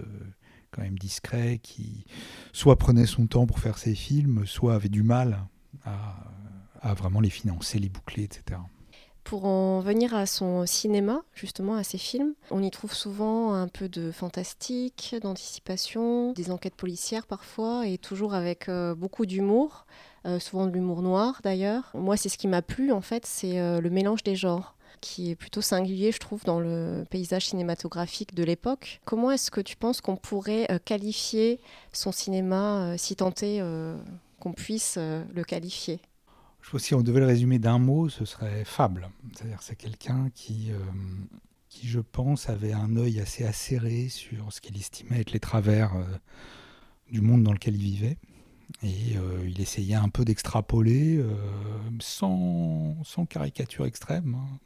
quand 0.70 0.82
même 0.82 0.98
discret 0.98 1.58
qui 1.62 2.04
soit 2.52 2.76
prenait 2.76 3.06
son 3.06 3.26
temps 3.26 3.46
pour 3.46 3.58
faire 3.58 3.78
ses 3.78 3.94
films, 3.94 4.46
soit 4.46 4.74
avait 4.74 4.88
du 4.88 5.02
mal 5.02 5.46
à, 5.84 6.94
vraiment 6.94 7.20
les 7.20 7.30
financer, 7.30 7.78
les 7.78 7.88
boucler, 7.88 8.24
etc. 8.24 8.60
Pour 9.24 9.44
en 9.44 9.80
venir 9.80 10.14
à 10.14 10.24
son 10.24 10.64
cinéma, 10.64 11.22
justement, 11.34 11.74
à 11.74 11.84
ses 11.84 11.98
films, 11.98 12.34
on 12.50 12.62
y 12.62 12.70
trouve 12.70 12.94
souvent 12.94 13.52
un 13.52 13.68
peu 13.68 13.88
de 13.88 14.10
fantastique, 14.10 15.14
d'anticipation, 15.20 16.32
des 16.32 16.50
enquêtes 16.50 16.76
policières 16.76 17.26
parfois, 17.26 17.86
et 17.86 17.98
toujours 17.98 18.32
avec 18.32 18.68
euh, 18.68 18.94
beaucoup 18.94 19.26
d'humour, 19.26 19.86
euh, 20.26 20.38
souvent 20.38 20.66
de 20.66 20.72
l'humour 20.72 21.02
noir 21.02 21.40
d'ailleurs. 21.42 21.90
Moi, 21.94 22.16
c'est 22.16 22.28
ce 22.28 22.38
qui 22.38 22.48
m'a 22.48 22.62
plu, 22.62 22.92
en 22.92 23.00
fait, 23.00 23.26
c'est 23.26 23.58
euh, 23.58 23.80
le 23.80 23.90
mélange 23.90 24.22
des 24.22 24.36
genres 24.36 24.74
qui 25.00 25.30
est 25.30 25.36
plutôt 25.36 25.60
singulier, 25.60 26.10
je 26.10 26.18
trouve, 26.18 26.42
dans 26.44 26.58
le 26.58 27.04
paysage 27.08 27.46
cinématographique 27.46 28.34
de 28.34 28.42
l'époque. 28.42 29.00
Comment 29.04 29.30
est-ce 29.30 29.52
que 29.52 29.60
tu 29.60 29.76
penses 29.76 30.00
qu'on 30.00 30.16
pourrait 30.16 30.66
qualifier 30.84 31.60
son 31.92 32.10
cinéma, 32.10 32.98
si 32.98 33.14
tenté 33.14 33.62
qu'on 34.38 34.52
puisse 34.52 34.96
euh, 34.98 35.24
le 35.34 35.44
qualifier? 35.44 36.00
Je 36.60 36.70
pense 36.70 36.82
si 36.82 36.94
on 36.94 37.02
devait 37.02 37.20
le 37.20 37.26
résumer 37.26 37.58
d'un 37.58 37.78
mot, 37.78 38.08
ce 38.08 38.24
serait 38.24 38.64
fable. 38.64 39.08
C'est-à-dire 39.32 39.62
c'est 39.62 39.76
quelqu'un 39.76 40.28
qui, 40.34 40.70
euh, 40.70 40.78
qui, 41.68 41.88
je 41.88 42.00
pense, 42.00 42.48
avait 42.48 42.72
un 42.72 42.96
œil 42.96 43.20
assez 43.20 43.44
acéré 43.44 44.08
sur 44.08 44.52
ce 44.52 44.60
qu'il 44.60 44.76
estimait 44.76 45.20
être 45.20 45.32
les 45.32 45.40
travers 45.40 45.94
euh, 45.96 46.04
du 47.10 47.20
monde 47.20 47.42
dans 47.42 47.52
lequel 47.52 47.76
il 47.76 47.82
vivait. 47.82 48.18
Et 48.82 49.16
il 49.46 49.60
essayait 49.60 49.94
un 49.94 50.08
peu 50.08 50.24
d'extrapoler, 50.24 51.24
sans, 52.00 52.96
sans, 53.02 53.24
caricature 53.24 53.86
extrême, 53.86 54.36
hein, 54.38 54.58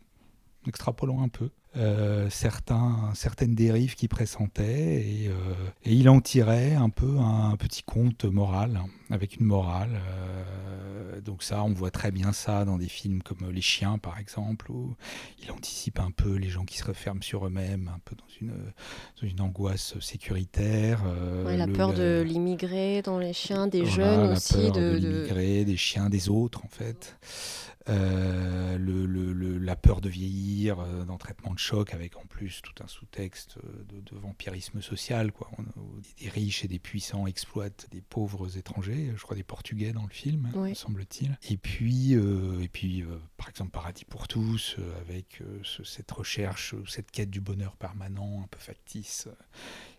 extrapolant 0.66 1.22
un 1.22 1.28
peu. 1.28 1.50
Euh, 1.74 2.28
certains, 2.28 3.12
certaines 3.14 3.54
dérives 3.54 3.94
qui 3.94 4.06
pressentaient 4.06 5.00
et, 5.06 5.28
euh, 5.28 5.54
et, 5.86 5.94
il 5.94 6.10
en 6.10 6.20
tirait 6.20 6.74
un 6.74 6.90
peu 6.90 7.16
un, 7.18 7.56
petit 7.56 7.82
conte 7.82 8.26
moral, 8.26 8.82
avec 9.08 9.36
une 9.36 9.46
morale. 9.46 9.98
Euh, 10.06 11.22
donc 11.22 11.42
ça, 11.42 11.62
on 11.62 11.72
voit 11.72 11.90
très 11.90 12.10
bien 12.10 12.34
ça 12.34 12.66
dans 12.66 12.76
des 12.76 12.88
films 12.88 13.22
comme 13.22 13.50
Les 13.50 13.62
Chiens, 13.62 13.96
par 13.96 14.18
exemple, 14.18 14.70
où 14.70 14.94
il 15.42 15.50
anticipe 15.50 15.98
un 15.98 16.10
peu 16.10 16.34
les 16.34 16.50
gens 16.50 16.66
qui 16.66 16.76
se 16.76 16.84
referment 16.84 17.22
sur 17.22 17.46
eux-mêmes, 17.46 17.90
un 17.94 18.00
peu 18.04 18.16
dans 18.16 18.28
une, 18.42 18.54
dans 19.22 19.28
une 19.28 19.40
angoisse 19.40 19.98
sécuritaire. 20.00 21.00
la 21.46 21.68
peur 21.68 21.94
de 21.94 22.22
l'immigré 22.26 23.00
dans 23.00 23.18
Les 23.18 23.32
Chiens, 23.32 23.66
des 23.66 23.86
jeunes 23.86 24.26
la 24.28 24.32
aussi. 24.32 24.54
Peur 24.54 24.72
de, 24.72 24.98
de 24.98 25.08
l'immigré, 25.08 25.64
des 25.64 25.78
chiens, 25.78 26.10
des 26.10 26.28
autres, 26.28 26.62
en 26.66 26.68
fait. 26.68 27.16
Le, 27.88 29.58
la 29.58 29.76
peur 29.76 30.00
de 30.00 30.10
vieillir, 30.10 30.76
dans 31.06 31.16
traitement 31.16 31.54
de 31.54 31.61
choc, 31.62 31.94
avec 31.94 32.16
en 32.16 32.26
plus 32.26 32.60
tout 32.62 32.82
un 32.82 32.86
sous-texte 32.86 33.58
euh, 33.58 33.84
de, 33.88 34.16
vampirisme 34.16 34.80
social. 34.82 35.32
Quoi. 35.32 35.50
des 36.20 36.28
riches 36.28 36.64
et 36.64 36.68
des 36.68 36.78
puissants 36.78 37.26
exploitent 37.26 37.86
des 37.90 38.00
pauvres 38.00 38.58
étrangers, 38.58 39.12
je 39.16 39.22
crois 39.22 39.36
des 39.36 39.42
Portugais 39.42 39.92
dans 39.92 40.04
le 40.04 40.10
film, 40.12 40.50
me 40.54 40.74
semble-t-il. 40.74 41.38
Et 41.50 41.56
puis, 41.56 42.12
et 42.12 42.68
puis 42.68 43.04
par 43.36 43.48
exemple, 43.48 43.70
Paradis 43.70 44.04
pour 44.04 44.28
tous, 44.28 44.76
avec 45.00 45.42
cette 45.84 46.10
recherche, 46.10 46.74
cette 46.88 47.10
quête 47.10 47.30
du 47.30 47.40
bonheur 47.40 47.76
permanent, 47.76 48.42
un 48.42 48.46
peu 48.48 48.58
factice, 48.58 49.28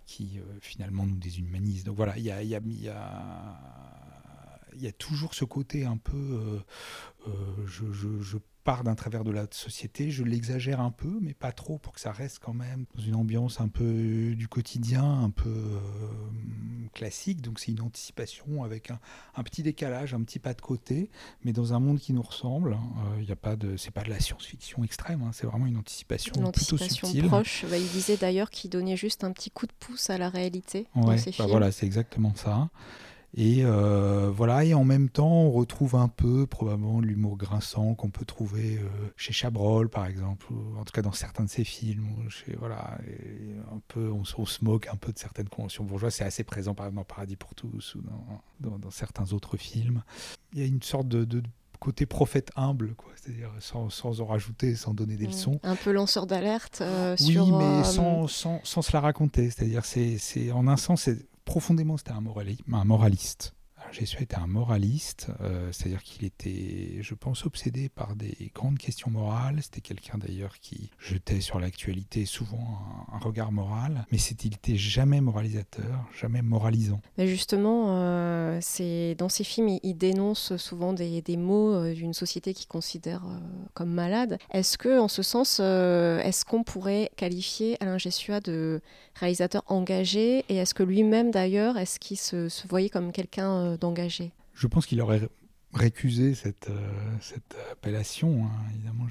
qui 0.05 0.39
finalement 0.61 1.05
nous 1.05 1.17
déshumanise. 1.17 1.83
Donc 1.83 1.95
voilà, 1.95 2.17
il 2.17 2.23
y 2.23 2.31
a, 2.31 2.43
y 2.43 2.55
a, 2.55 2.61
y 2.63 2.89
a 2.89 3.59
il 4.75 4.81
y 4.81 4.87
a 4.87 4.91
toujours 4.91 5.33
ce 5.33 5.45
côté 5.45 5.85
un 5.85 5.97
peu, 5.97 6.17
euh, 6.17 6.59
euh, 7.27 7.31
je, 7.65 7.91
je, 7.91 8.21
je, 8.21 8.37
pars 8.63 8.83
d'un 8.83 8.95
travers 8.95 9.23
de 9.23 9.31
la 9.31 9.45
société, 9.51 10.11
je 10.11 10.23
l'exagère 10.23 10.79
un 10.79 10.91
peu, 10.91 11.19
mais 11.21 11.33
pas 11.33 11.51
trop 11.51 11.77
pour 11.77 11.93
que 11.93 11.99
ça 11.99 12.11
reste 12.11 12.39
quand 12.39 12.53
même 12.53 12.85
dans 12.95 13.03
une 13.03 13.15
ambiance 13.15 13.59
un 13.59 13.67
peu 13.67 14.33
du 14.35 14.47
quotidien, 14.47 15.03
un 15.03 15.29
peu 15.29 15.49
euh, 15.49 15.79
classique. 16.93 17.41
Donc 17.41 17.59
c'est 17.59 17.71
une 17.71 17.81
anticipation 17.81 18.63
avec 18.63 18.91
un, 18.91 18.99
un, 19.35 19.43
petit 19.43 19.63
décalage, 19.63 20.13
un 20.13 20.21
petit 20.21 20.39
pas 20.39 20.53
de 20.53 20.61
côté, 20.61 21.09
mais 21.43 21.53
dans 21.53 21.73
un 21.73 21.79
monde 21.79 21.99
qui 21.99 22.13
nous 22.13 22.21
ressemble. 22.21 22.77
Il 23.19 23.25
n'y 23.25 23.31
a 23.31 23.35
pas 23.35 23.55
de, 23.55 23.77
c'est 23.77 23.91
pas 23.91 24.03
de 24.03 24.09
la 24.09 24.19
science-fiction 24.19 24.83
extrême, 24.83 25.21
hein, 25.23 25.31
c'est 25.33 25.45
vraiment 25.45 25.65
une 25.65 25.77
anticipation, 25.77 26.33
une 26.35 26.45
anticipation 26.45 27.09
plutôt 27.09 27.27
proche. 27.27 27.65
Bah, 27.69 27.77
il 27.77 27.87
disait 27.89 28.17
d'ailleurs 28.17 28.49
qu'il 28.49 28.69
donnait 28.69 28.97
juste 28.97 29.23
un 29.23 29.31
petit 29.31 29.51
coup 29.51 29.67
de 29.67 29.73
pouce 29.79 30.09
à 30.09 30.17
la 30.17 30.29
réalité 30.29 30.87
ouais, 30.95 31.01
dans 31.01 31.17
ses 31.17 31.31
bah 31.31 31.35
films. 31.37 31.47
Voilà, 31.49 31.71
c'est 31.71 31.85
exactement 31.85 32.33
ça. 32.35 32.69
Et 33.35 33.65
euh, 33.65 34.29
voilà, 34.31 34.63
et 34.63 34.75
en 34.75 34.83
même 34.83 35.09
temps, 35.09 35.31
on 35.31 35.51
retrouve 35.51 35.95
un 35.95 36.07
peu 36.07 36.45
probablement 36.45 37.01
l'humour 37.01 37.35
grinçant 37.35 37.95
qu'on 37.95 38.11
peut 38.11 38.25
trouver 38.25 38.77
euh, 38.77 38.87
chez 39.17 39.33
Chabrol, 39.33 39.89
par 39.89 40.05
exemple, 40.05 40.45
ou 40.51 40.77
en 40.77 40.83
tout 40.83 40.91
cas 40.91 41.01
dans 41.01 41.13
certains 41.13 41.43
de 41.43 41.49
ses 41.49 41.63
films. 41.63 42.29
Chez, 42.29 42.55
voilà, 42.55 42.97
un 43.71 43.81
peu, 43.87 44.11
on, 44.11 44.23
se 44.23 44.63
moque 44.63 44.87
un 44.87 44.97
peu 44.97 45.11
de 45.11 45.17
certaines 45.17 45.49
conventions 45.49 45.83
bourgeoises. 45.83 46.15
C'est 46.15 46.23
assez 46.23 46.43
présent, 46.43 46.75
par 46.75 46.85
exemple, 46.85 47.01
dans 47.01 47.15
Paradis 47.15 47.35
pour 47.35 47.55
tous 47.55 47.95
ou 47.95 48.03
dans, 48.59 48.77
dans, 48.77 48.91
certains 48.91 49.33
autres 49.33 49.57
films. 49.57 50.03
Il 50.53 50.59
y 50.59 50.61
a 50.61 50.67
une 50.67 50.83
sorte 50.83 51.07
de, 51.07 51.41
côté 51.79 52.05
prophète 52.05 52.51
humble, 52.55 52.93
quoi. 52.93 53.11
C'est-à-dire 53.15 53.49
sans, 53.59 53.89
sans, 53.89 54.21
en 54.21 54.25
rajouter, 54.25 54.75
sans 54.75 54.93
donner 54.93 55.15
des 55.17 55.25
mmh. 55.25 55.31
leçons. 55.31 55.59
Un 55.63 55.75
peu 55.75 55.91
lanceur 55.91 56.27
d'alerte 56.27 56.79
euh, 56.81 57.15
oui, 57.19 57.33
sur. 57.33 57.47
Oui, 57.47 57.51
mais 57.51 57.83
sans, 57.83 58.27
sans, 58.27 58.61
sans, 58.63 58.81
se 58.83 58.93
la 58.93 59.01
raconter. 59.01 59.49
C'est-à-dire, 59.49 59.83
c'est, 59.85 60.51
en 60.51 60.67
un 60.67 60.77
sens, 60.77 61.03
c'est 61.03 61.25
profondément, 61.45 61.97
c'était 61.97 62.11
un, 62.11 62.23
un 62.73 62.85
moraliste. 62.85 63.53
Jésus 63.93 64.23
était 64.23 64.37
un 64.37 64.47
moraliste, 64.47 65.27
euh, 65.41 65.71
c'est-à-dire 65.71 66.01
qu'il 66.01 66.25
était, 66.25 66.97
je 67.01 67.13
pense, 67.13 67.45
obsédé 67.45 67.89
par 67.89 68.15
des 68.15 68.51
grandes 68.55 68.79
questions 68.79 69.11
morales. 69.11 69.59
C'était 69.61 69.81
quelqu'un 69.81 70.17
d'ailleurs 70.17 70.57
qui 70.59 70.89
jetait 70.97 71.41
sur 71.41 71.59
l'actualité 71.59 72.25
souvent 72.25 72.79
un, 73.11 73.19
regard 73.19 73.51
moral, 73.51 74.05
mais 74.11 74.17
il 74.17 74.49
n'était 74.49 74.75
jamais 74.75 75.21
moralisateur, 75.21 76.09
jamais 76.19 76.41
moralisant. 76.41 77.01
Mais 77.19 77.27
justement, 77.27 77.85
euh, 77.89 78.59
dans 79.17 79.29
ses 79.29 79.43
films, 79.43 79.77
il, 79.83 79.93
dénonce 79.93 80.57
souvent 80.57 80.93
des, 80.93 81.21
des 81.21 81.37
mots 81.37 81.75
euh, 81.75 81.93
d'une 81.93 82.15
société 82.15 82.55
qu'il 82.55 82.67
considère 82.67 83.21
comme 83.75 83.91
malade. 83.91 84.39
Est-ce 84.51 84.77
que, 84.79 84.99
en 84.99 85.07
ce 85.07 85.21
sens, 85.21 85.59
est-ce 85.59 86.45
qu'on 86.45 86.63
pourrait 86.63 87.11
qualifier 87.15 87.77
Alain 87.79 87.99
Gessua 87.99 88.39
de 88.39 88.81
réalisateur 89.13 89.63
engagé? 89.67 90.43
Et 90.49 90.55
est-ce 90.55 90.73
que 90.73 90.83
lui-même, 90.83 91.29
d'ailleurs, 91.29 91.77
est-ce 91.77 91.99
qu'il 91.99 92.17
se, 92.17 92.49
se 92.49 92.67
voyait 92.67 92.89
comme 92.89 93.11
quelqu'un 93.11 93.77
d'engagé 93.83 94.31
Je 94.53 94.67
pense 94.67 94.85
qu'il 94.85 95.01
aurait 95.01 95.29
récusé 95.73 96.35
cette, 96.35 96.69
euh, 96.69 97.17
cette 97.19 97.55
appellation. 97.71 98.45
Hein. 98.45 98.51
Évidemment, 98.73 99.07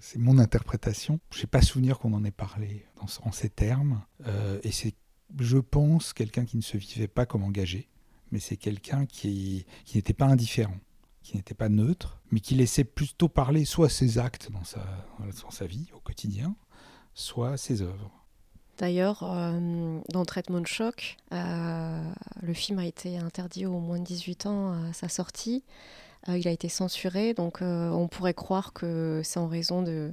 c'est 0.00 0.18
mon 0.18 0.38
interprétation. 0.38 1.20
Je 1.30 1.40
n'ai 1.40 1.46
pas 1.46 1.62
souvenir 1.62 1.98
qu'on 1.98 2.12
en 2.12 2.24
ait 2.24 2.30
parlé 2.30 2.86
en 3.00 3.32
ces 3.32 3.48
termes. 3.48 4.02
Euh, 4.26 4.58
et 4.62 4.72
c'est, 4.72 4.94
je 5.38 5.58
pense, 5.58 6.12
quelqu'un 6.12 6.44
qui 6.44 6.56
ne 6.56 6.62
se 6.62 6.76
vivait 6.76 7.08
pas 7.08 7.26
comme 7.26 7.42
engagé, 7.42 7.88
mais 8.32 8.40
c'est 8.40 8.56
quelqu'un 8.56 9.06
qui, 9.06 9.66
qui 9.84 9.98
n'était 9.98 10.14
pas 10.14 10.26
indifférent, 10.26 10.78
qui 11.22 11.36
n'était 11.36 11.54
pas 11.54 11.68
neutre, 11.68 12.20
mais 12.30 12.40
qui 12.40 12.54
laissait 12.54 12.84
plutôt 12.84 13.28
parler 13.28 13.64
soit 13.64 13.88
ses 13.88 14.18
actes 14.18 14.50
dans 14.50 14.64
sa, 14.64 14.84
dans 15.42 15.50
sa 15.50 15.66
vie 15.66 15.88
au 15.94 16.00
quotidien, 16.00 16.56
soit 17.14 17.56
ses 17.56 17.82
œuvres. 17.82 18.25
D'ailleurs, 18.78 19.22
euh, 19.22 20.00
dans 20.10 20.24
Traitement 20.24 20.60
de 20.60 20.66
choc, 20.66 21.16
euh, 21.32 22.02
le 22.42 22.52
film 22.52 22.78
a 22.78 22.84
été 22.84 23.16
interdit 23.16 23.64
aux 23.64 23.78
moins 23.78 23.98
de 23.98 24.04
18 24.04 24.46
ans 24.46 24.72
à 24.72 24.92
sa 24.92 25.08
sortie. 25.08 25.64
Euh, 26.28 26.36
il 26.36 26.46
a 26.46 26.50
été 26.50 26.68
censuré, 26.68 27.32
donc 27.32 27.58
on 27.62 28.08
pourrait 28.08 28.34
croire 28.34 28.72
que 28.72 29.22
c'est 29.24 29.38
en 29.38 29.48
raison 29.48 29.82
de, 29.82 30.12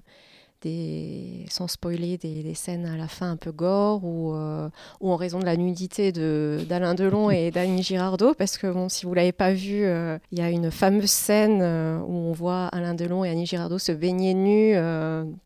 sans 1.49 1.67
spoiler, 1.67 2.17
des, 2.17 2.54
scènes 2.54 2.86
à 2.86 2.97
la 2.97 3.08
fin 3.08 3.32
un 3.32 3.36
peu 3.36 3.52
gore 3.52 4.04
ou, 4.04 4.34
euh, 4.34 4.69
en 5.02 5.15
raison 5.15 5.39
de 5.39 5.45
la 5.45 5.58
nudité 5.58 6.12
d'Alain 6.12 6.93
Delon 6.93 7.30
et 7.30 7.52
d'Annie 7.52 7.84
Girardot. 7.84 8.34
Parce 8.34 8.58
que 8.58 8.67
bon, 8.67 8.89
si 8.89 9.06
vous 9.06 9.13
l'avez 9.13 9.32
pas 9.32 9.54
vu, 9.54 9.84
euh, 9.84 10.17
il 10.32 10.39
y 10.39 10.41
a 10.41 10.49
une 10.49 10.71
fameuse 10.71 11.10
scène 11.10 11.60
euh, 11.62 11.99
où 11.99 12.13
on 12.13 12.32
voit 12.32 12.67
Alain 12.67 12.93
Delon 12.93 13.23
et 13.23 13.30
Annie 13.30 13.45
Girardot 13.45 13.80
se 13.80 13.91
baigner 13.91 14.34
nus 14.34 14.76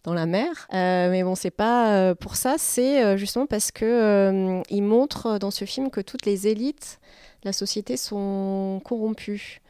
dans 0.03 0.13
la 0.13 0.25
mer. 0.25 0.67
mais 0.71 1.23
bon, 1.23 1.35
c'est 1.35 1.51
pas 1.51 2.15
pour 2.15 2.35
ça, 2.35 2.55
c'est 2.57 3.17
justement 3.17 3.45
parce 3.45 3.71
que 3.71 4.61
il 4.69 4.81
montre 4.81 5.37
dans 5.39 5.51
ce 5.51 5.65
film 5.65 5.89
que 5.89 6.01
toutes 6.01 6.25
les 6.25 6.47
élites 6.47 6.99
de 7.43 7.49
la 7.49 7.53
société 7.53 7.97
sont 7.97 8.81
corrompues. 8.83 9.61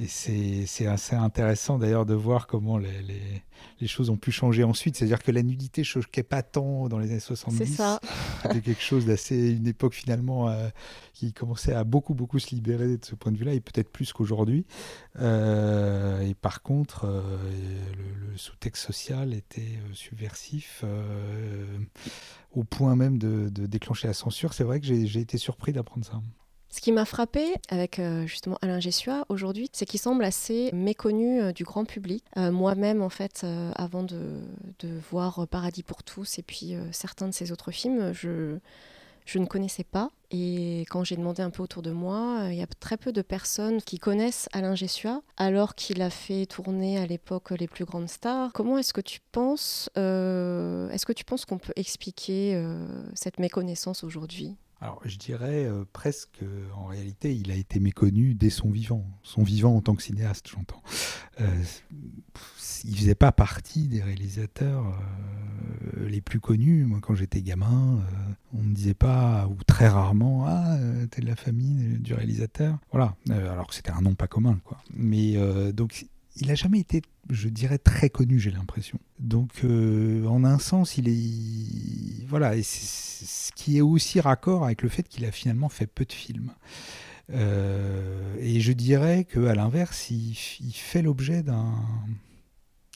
Et 0.00 0.06
c'est 0.06 0.86
assez 0.86 1.16
intéressant 1.16 1.76
d'ailleurs 1.76 2.06
de 2.06 2.14
voir 2.14 2.46
comment 2.46 2.78
les, 2.78 3.02
les, 3.02 3.42
les, 3.80 3.86
choses 3.88 4.10
ont 4.10 4.16
pu 4.16 4.30
changer 4.30 4.62
ensuite. 4.62 4.96
C'est-à-dire 4.96 5.20
que 5.20 5.32
la 5.32 5.42
nudité 5.42 5.80
ne 5.80 5.84
choquait 5.84 6.22
pas 6.22 6.42
tant 6.44 6.88
dans 6.88 7.00
les 7.00 7.10
années 7.10 7.18
70. 7.18 7.58
C'est 7.58 7.66
ça. 7.66 8.00
C'était 8.42 8.60
quelque 8.60 8.82
chose 8.82 9.06
d'assez. 9.06 9.50
une 9.50 9.66
époque 9.66 9.94
finalement 9.94 10.48
euh, 10.48 10.68
qui 11.14 11.32
commençait 11.32 11.74
à 11.74 11.82
beaucoup, 11.82 12.14
beaucoup 12.14 12.38
se 12.38 12.54
libérer 12.54 12.96
de 12.96 13.04
ce 13.04 13.16
point 13.16 13.32
de 13.32 13.38
vue-là, 13.38 13.54
et 13.54 13.60
peut-être 13.60 13.90
plus 13.90 14.12
qu'aujourd'hui. 14.12 14.66
Euh, 15.18 16.20
et 16.20 16.34
par 16.34 16.62
contre, 16.62 17.06
euh, 17.06 17.36
le, 18.30 18.36
sous-texte 18.36 18.86
social 18.86 19.34
était 19.34 19.80
subversif 19.94 20.84
au 22.52 22.62
point 22.62 22.94
même 22.94 23.18
de, 23.18 23.48
de 23.48 23.66
déclencher 23.66 24.06
la 24.06 24.14
censure. 24.14 24.54
C'est 24.54 24.62
vrai 24.62 24.78
que 24.78 24.86
j'ai 24.86 25.18
été 25.18 25.38
surpris 25.38 25.72
d'apprendre 25.72 26.06
ça. 26.06 26.20
Ce 26.70 26.82
qui 26.82 26.92
m'a 26.92 27.06
frappé 27.06 27.54
avec 27.70 27.98
euh, 27.98 28.26
justement 28.26 28.58
Alain 28.60 28.78
Gessua 28.78 29.24
aujourd'hui, 29.30 29.70
c'est 29.72 29.86
qu'il 29.86 29.98
semble 29.98 30.22
assez 30.22 30.70
méconnu 30.74 31.40
euh, 31.40 31.52
du 31.52 31.64
grand 31.64 31.86
public. 31.86 32.22
Euh, 32.36 32.52
moi-même, 32.52 33.00
en 33.00 33.08
fait, 33.08 33.46
avant 33.74 34.02
de, 34.02 34.18
voir 35.10 35.46
Paradis 35.48 35.82
pour 35.82 36.02
tous 36.02 36.38
et 36.38 36.42
puis 36.42 36.74
certains 36.92 37.28
de 37.28 37.32
ses 37.32 37.52
autres 37.52 37.70
films, 37.70 38.12
je, 38.12 38.58
ne 39.34 39.46
connaissais 39.46 39.84
pas. 39.84 40.10
Et 40.30 40.84
quand 40.90 41.04
j'ai 41.04 41.16
demandé 41.16 41.42
un 41.42 41.50
peu 41.50 41.62
autour 41.62 41.82
de 41.82 41.90
moi, 41.90 42.48
il 42.50 42.56
y 42.56 42.62
a 42.62 42.66
très 42.66 42.96
peu 42.96 43.12
de 43.12 43.22
personnes 43.22 43.80
qui 43.80 43.98
connaissent 43.98 44.48
Alain 44.52 44.74
Gessua, 44.74 45.22
alors 45.36 45.74
qu'il 45.74 46.02
a 46.02 46.10
fait 46.10 46.46
tourner 46.46 46.98
à 46.98 47.06
l'époque 47.06 47.50
les 47.52 47.68
plus 47.68 47.84
grandes 47.84 48.08
stars. 48.08 48.52
Comment 48.52 48.78
est-ce 48.78 48.92
que 48.92 49.00
tu 49.00 49.20
penses, 49.32 49.90
est-ce 49.96 51.06
que 51.06 51.12
tu 51.12 51.24
penses 51.24 51.44
qu'on 51.44 51.58
peut 51.58 51.72
expliquer 51.76 52.62
cette 53.14 53.38
méconnaissance 53.38 54.04
aujourd'hui? 54.04 54.56
Alors, 54.80 55.00
je 55.04 55.16
dirais 55.18 55.64
euh, 55.64 55.84
presque, 55.92 56.44
en 56.76 56.86
réalité, 56.86 57.34
il 57.34 57.50
a 57.50 57.54
été 57.56 57.80
méconnu 57.80 58.34
dès 58.34 58.50
son 58.50 58.70
vivant. 58.70 59.04
Son 59.24 59.42
vivant 59.42 59.74
en 59.74 59.80
tant 59.80 59.96
que 59.96 60.02
cinéaste, 60.02 60.48
j'entends. 60.48 60.82
Euh, 61.40 61.62
il 62.84 62.96
faisait 62.96 63.14
pas 63.14 63.32
partie 63.32 63.88
des 63.88 64.02
réalisateurs 64.02 64.86
euh, 64.86 66.08
les 66.08 66.20
plus 66.20 66.40
connus. 66.40 66.84
Moi, 66.84 67.00
quand 67.00 67.14
j'étais 67.14 67.42
gamin, 67.42 67.98
euh, 67.98 68.32
on 68.54 68.62
ne 68.62 68.72
disait 68.72 68.94
pas, 68.94 69.48
ou 69.48 69.56
très 69.64 69.88
rarement, 69.88 70.44
ah, 70.46 70.76
t'es 71.10 71.22
de 71.22 71.26
la 71.26 71.36
famille 71.36 71.98
du 71.98 72.14
réalisateur? 72.14 72.78
Voilà. 72.92 73.16
alors 73.30 73.66
que 73.66 73.74
c'était 73.74 73.90
un 73.90 74.00
nom 74.00 74.14
pas 74.14 74.28
commun, 74.28 74.60
quoi. 74.64 74.78
Mais 74.94 75.36
donc, 75.72 76.06
il 76.40 76.48
n'a 76.48 76.54
jamais 76.54 76.80
été, 76.80 77.02
je 77.30 77.48
dirais, 77.48 77.78
très 77.78 78.10
connu, 78.10 78.38
j'ai 78.38 78.50
l'impression. 78.50 78.98
Donc, 79.18 79.64
euh, 79.64 80.24
en 80.26 80.44
un 80.44 80.58
sens, 80.58 80.96
il 80.96 81.08
est. 81.08 82.26
Voilà, 82.26 82.60
ce 82.62 83.52
qui 83.52 83.78
est 83.78 83.80
aussi 83.80 84.20
raccord 84.20 84.64
avec 84.64 84.82
le 84.82 84.88
fait 84.88 85.08
qu'il 85.08 85.24
a 85.24 85.32
finalement 85.32 85.68
fait 85.68 85.86
peu 85.86 86.04
de 86.04 86.12
films. 86.12 86.52
Euh, 87.30 88.36
et 88.40 88.60
je 88.60 88.72
dirais 88.72 89.24
qu'à 89.24 89.54
l'inverse, 89.54 90.10
il, 90.10 90.34
fait 90.34 91.02
l'objet 91.02 91.42
d'un. 91.42 91.74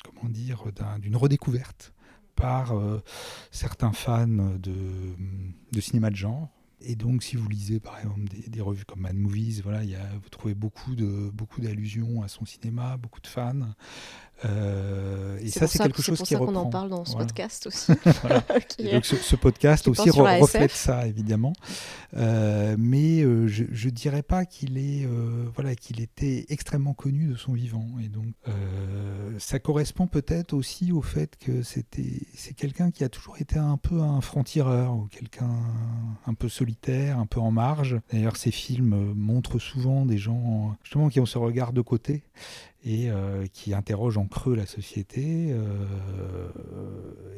Comment 0.04 0.30
dire 0.30 0.64
D'une 1.00 1.16
redécouverte 1.16 1.92
par 2.34 2.76
euh, 2.76 3.02
certains 3.50 3.92
fans 3.92 4.26
de 4.26 5.80
cinéma 5.80 6.10
de 6.10 6.16
genre 6.16 6.48
et 6.84 6.96
donc, 6.96 7.22
si 7.22 7.36
vous 7.36 7.48
lisez 7.48 7.80
par 7.80 7.98
exemple 7.98 8.20
des, 8.48 8.60
revues 8.60 8.84
comme 8.84 9.00
Mad 9.00 9.16
Movies, 9.16 9.60
voilà, 9.62 9.84
y 9.84 9.94
a, 9.94 10.04
vous 10.22 10.28
trouvez 10.28 10.54
beaucoup 10.54 10.94
de 10.94 11.30
beaucoup 11.30 11.60
d'allusions 11.60 12.22
à 12.22 12.28
son 12.28 12.44
cinéma, 12.44 12.96
beaucoup 12.96 13.20
de 13.20 13.26
fans. 13.26 13.74
Euh, 14.44 15.38
et 15.40 15.48
ça, 15.48 15.66
c'est 15.66 15.78
quelque 15.78 16.02
chose 16.02 16.20
qui 16.22 16.34
reprend. 16.34 16.46
C'est 16.46 16.52
pour 16.52 16.62
ça 16.62 16.62
qu'on 16.62 16.68
en 16.68 16.70
parle 16.70 16.90
dans 16.90 17.04
ce 17.04 17.16
podcast 17.16 17.66
aussi. 17.66 17.92
donc, 18.92 19.04
ce, 19.04 19.36
podcast 19.36 19.88
aussi 19.88 20.10
reflète 20.10 20.72
ça, 20.72 21.06
évidemment. 21.06 21.52
Euh, 22.16 22.76
mais 22.78 23.22
euh, 23.22 23.46
je, 23.46 23.64
ne 23.64 23.90
dirais 23.90 24.22
pas 24.22 24.44
qu'il 24.44 24.78
est, 24.78 25.06
voilà, 25.54 25.74
qu'il 25.74 26.00
était 26.00 26.46
extrêmement 26.48 26.94
connu 26.94 27.26
de 27.26 27.36
son 27.36 27.52
vivant. 27.52 27.86
Et 28.02 28.08
donc, 28.08 28.34
ça 29.38 29.58
correspond 29.58 30.06
peut-être 30.06 30.52
aussi 30.52 30.92
au 30.92 31.02
fait 31.02 31.36
que 31.36 31.62
c'était, 31.62 32.26
c'est 32.34 32.54
quelqu'un 32.54 32.90
qui 32.90 33.04
a 33.04 33.08
toujours 33.08 33.36
été 33.40 33.58
un 33.58 33.76
peu 33.76 34.00
un 34.00 34.20
franc-tireur 34.20 34.94
ou 34.94 35.06
quelqu'un 35.06 35.50
un 36.26 36.34
peu 36.34 36.48
solide 36.48 36.71
un 36.88 37.26
peu 37.26 37.40
en 37.40 37.50
marge. 37.50 37.98
D'ailleurs, 38.12 38.36
ces 38.36 38.50
films 38.50 39.12
montrent 39.14 39.58
souvent 39.58 40.04
des 40.06 40.18
gens 40.18 40.76
justement 40.82 41.08
qui 41.08 41.20
ont 41.20 41.26
ce 41.26 41.38
regard 41.38 41.72
de 41.72 41.80
côté 41.80 42.22
et 42.84 43.10
euh, 43.10 43.46
qui 43.52 43.74
interrogent 43.74 44.18
en 44.18 44.26
creux 44.26 44.54
la 44.54 44.66
société. 44.66 45.48
Euh, 45.50 46.48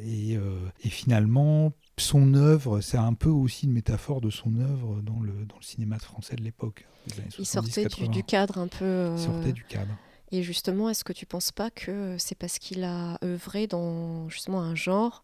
et, 0.02 0.36
euh, 0.36 0.58
et, 0.82 0.88
finalement, 0.88 1.72
son 1.98 2.34
œuvre, 2.34 2.80
c'est 2.80 2.96
un 2.96 3.14
peu 3.14 3.28
aussi 3.28 3.66
une 3.66 3.72
métaphore 3.72 4.20
de 4.20 4.30
son 4.30 4.56
œuvre 4.56 5.00
dans 5.02 5.20
le, 5.20 5.32
dans 5.44 5.56
le 5.56 5.64
cinéma 5.64 5.98
français 5.98 6.36
de 6.36 6.42
l'époque. 6.42 6.86
Il 7.38 7.44
sortait 7.44 7.86
du, 7.86 8.08
du, 8.08 8.24
cadre 8.24 8.58
un 8.58 8.68
peu. 8.68 9.10
Il 9.12 9.22
sortait 9.22 9.52
du 9.52 9.64
cadre. 9.64 9.94
Et 10.32 10.42
justement, 10.42 10.88
est-ce 10.88 11.04
que 11.04 11.12
tu 11.12 11.26
penses 11.26 11.52
pas 11.52 11.70
que 11.70 12.16
c'est 12.18 12.34
parce 12.34 12.58
qu'il 12.58 12.82
a 12.82 13.18
œuvré 13.22 13.66
dans 13.66 14.28
justement 14.30 14.60
un 14.60 14.74
genre 14.74 15.22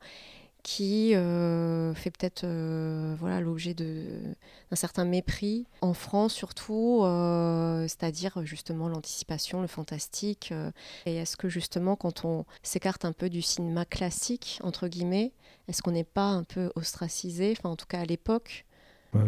qui 0.63 1.15
euh, 1.15 1.95
fait 1.95 2.11
peut-être 2.11 2.45
euh, 2.45 3.15
voilà 3.19 3.41
l'objet 3.41 3.75
d'un 3.75 4.77
certain 4.77 5.05
mépris 5.05 5.67
en 5.81 5.95
France 5.95 6.35
surtout, 6.35 7.01
euh, 7.03 7.83
c'est-à-dire 7.83 8.45
justement 8.45 8.89
l'anticipation, 8.89 9.61
le 9.61 9.67
fantastique. 9.67 10.53
et 11.07 11.17
est-ce 11.17 11.37
que 11.37 11.49
justement 11.49 11.97
quand 11.97 12.25
on 12.25 12.45
s'écarte 12.63 13.05
un 13.05 13.13
peu 13.13 13.31
du 13.31 13.43
cinéma 13.43 13.85
classique 13.85 14.59
entre 14.63 14.89
guillemets, 14.89 15.33
est-ce 15.69 15.83
qu'on 15.83 15.93
n'est 15.93 16.05
pas 16.05 16.29
un 16.29 16.45
peu 16.45 16.71
ostracisé, 16.75 17.55
enfin 17.57 17.71
en 17.71 17.77
tout 17.77 17.87
cas 17.87 18.01
à 18.01 18.05
l'époque? 18.05 18.67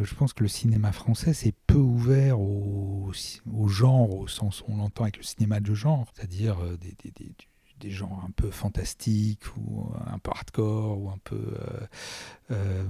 Je 0.05 0.15
pense 0.15 0.33
que 0.33 0.45
le 0.45 0.49
cinéma 0.49 0.93
français 0.93 1.35
c'est 1.35 1.55
peu 1.67 1.79
ouvert 1.79 2.41
au, 2.41 3.11
genre 3.67 4.15
au 4.15 4.29
sens 4.29 4.61
où 4.61 4.67
on 4.69 4.77
l'entend 4.77 5.03
avec 5.03 5.17
le 5.17 5.25
cinéma 5.25 5.59
de 5.59 5.75
genre, 5.75 6.07
c'est-à-dire 6.15 6.59
des, 6.79 6.95
des 7.83 7.91
genres 7.91 8.23
un 8.25 8.31
peu 8.31 8.51
fantastiques 8.51 9.45
ou 9.57 9.91
un 10.07 10.19
peu 10.19 10.31
hardcore 10.31 11.01
ou 11.01 11.11
un 11.11 11.19
peu 11.25 11.37
euh, 11.37 11.87
euh, 12.53 12.85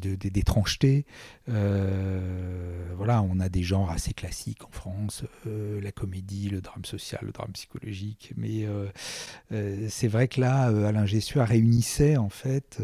d'étrangeté. 0.00 1.06
Euh, 1.48 2.92
voilà, 2.96 3.22
on 3.22 3.40
a 3.40 3.48
des 3.48 3.62
genres 3.62 3.90
assez 3.90 4.12
classiques 4.12 4.64
en 4.64 4.70
France, 4.70 5.24
la 5.46 5.92
comédie, 5.92 6.50
le 6.50 6.60
drame 6.60 6.84
social, 6.84 7.20
le 7.24 7.32
drame 7.32 7.52
psychologique. 7.52 8.32
Mais 8.36 8.66
c'est 9.88 10.08
vrai 10.08 10.28
que 10.28 10.40
là, 10.40 10.64
Alain 10.64 11.06
Gessua 11.06 11.44
réunissait 11.44 12.16
en 12.16 12.28
fait 12.28 12.80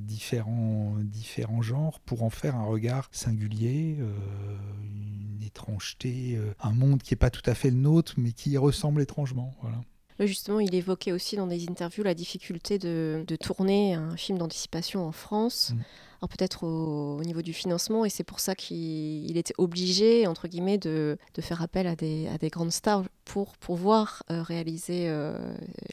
différents, 0.00 0.96
différents 1.02 1.62
genres 1.62 2.00
pour 2.00 2.22
en 2.22 2.30
faire 2.30 2.56
un 2.56 2.64
regard 2.64 3.08
singulier, 3.12 3.98
une 3.98 5.42
étrangeté, 5.42 6.38
un 6.60 6.72
monde 6.72 7.02
qui 7.02 7.14
n'est 7.14 7.18
pas 7.18 7.30
tout 7.30 7.48
à 7.48 7.54
fait 7.54 7.70
le 7.70 7.76
nôtre, 7.76 8.14
mais 8.18 8.32
qui 8.32 8.56
ressemble 8.58 9.00
étrangement. 9.00 9.54
Voilà. 9.62 9.80
Justement, 10.20 10.60
il 10.60 10.74
évoquait 10.74 11.12
aussi 11.12 11.36
dans 11.36 11.46
des 11.46 11.68
interviews 11.68 12.02
la 12.02 12.14
difficulté 12.14 12.78
de, 12.78 13.24
tourner 13.40 13.94
un 13.94 14.16
film 14.16 14.38
d'anticipation 14.38 15.06
en 15.06 15.12
France. 15.12 15.70
Mm. 15.70 15.80
Alors 16.20 16.28
peut-être 16.30 16.64
au, 16.64 17.22
niveau 17.22 17.42
du 17.42 17.52
financement, 17.52 18.04
et 18.04 18.10
c'est 18.10 18.24
pour 18.24 18.40
ça 18.40 18.56
qu'il 18.56 19.36
était 19.36 19.54
obligé, 19.56 20.26
entre 20.26 20.48
guillemets, 20.48 20.78
de, 20.78 21.16
faire 21.40 21.62
appel 21.62 21.86
à 21.86 21.94
des, 21.94 22.26
à 22.26 22.38
des, 22.38 22.48
grandes 22.48 22.72
stars 22.72 23.04
pour 23.24 23.56
pouvoir 23.56 24.24
euh, 24.30 24.42
réaliser 24.42 25.08
euh, 25.08 25.38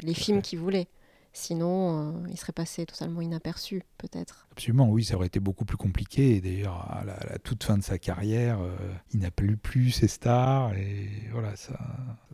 les 0.02 0.16
films 0.16 0.42
qu'il 0.42 0.58
voulait. 0.58 0.88
Sinon, 1.38 2.14
euh, 2.14 2.28
il 2.30 2.40
serait 2.40 2.54
passé 2.54 2.86
totalement 2.86 3.20
inaperçu, 3.20 3.84
peut-être. 3.98 4.48
Absolument, 4.54 4.90
oui, 4.90 5.04
ça 5.04 5.16
aurait 5.16 5.28
été 5.28 5.42
beaucoup 5.42 5.66
plus 5.66 5.76
compliqué. 5.76 6.40
D'ailleurs, 6.40 6.90
à, 6.90 7.04
la, 7.04 7.38
toute 7.40 7.62
fin 7.62 7.78
de 7.78 7.84
sa 7.84 7.98
carrière, 7.98 8.62
euh, 8.62 8.74
il 9.14 9.20
n'a 9.20 9.32
plus 9.32 9.58
plus 9.58 9.92
ses 9.92 10.08
stars. 10.08 10.74
Et 10.76 11.10
voilà, 11.34 11.54
ça, 11.58 11.78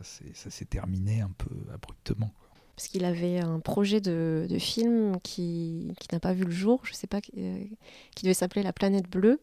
ça 0.03 0.51
s'est 0.51 0.65
terminé 0.65 1.21
un 1.21 1.31
peu 1.35 1.49
abruptement. 1.73 2.31
Parce 2.75 2.89
qu'il 2.89 3.03
avait 3.03 3.39
un 3.39 3.59
projet 3.59 4.01
de, 4.01 4.47
film 4.59 5.19
qui, 5.23 5.95
qui 5.99 6.07
n'a 6.11 6.19
pas 6.19 6.33
vu 6.33 6.43
le 6.43 6.51
jour, 6.51 6.81
je 6.83 6.91
ne 6.91 6.95
sais 6.95 7.07
pas, 7.07 7.21
euh, 7.37 7.63
qui 8.15 8.23
devait 8.23 8.35
s'appeler 8.35 8.61
La 8.61 8.71
planète 8.71 9.09
bleue. 9.09 9.41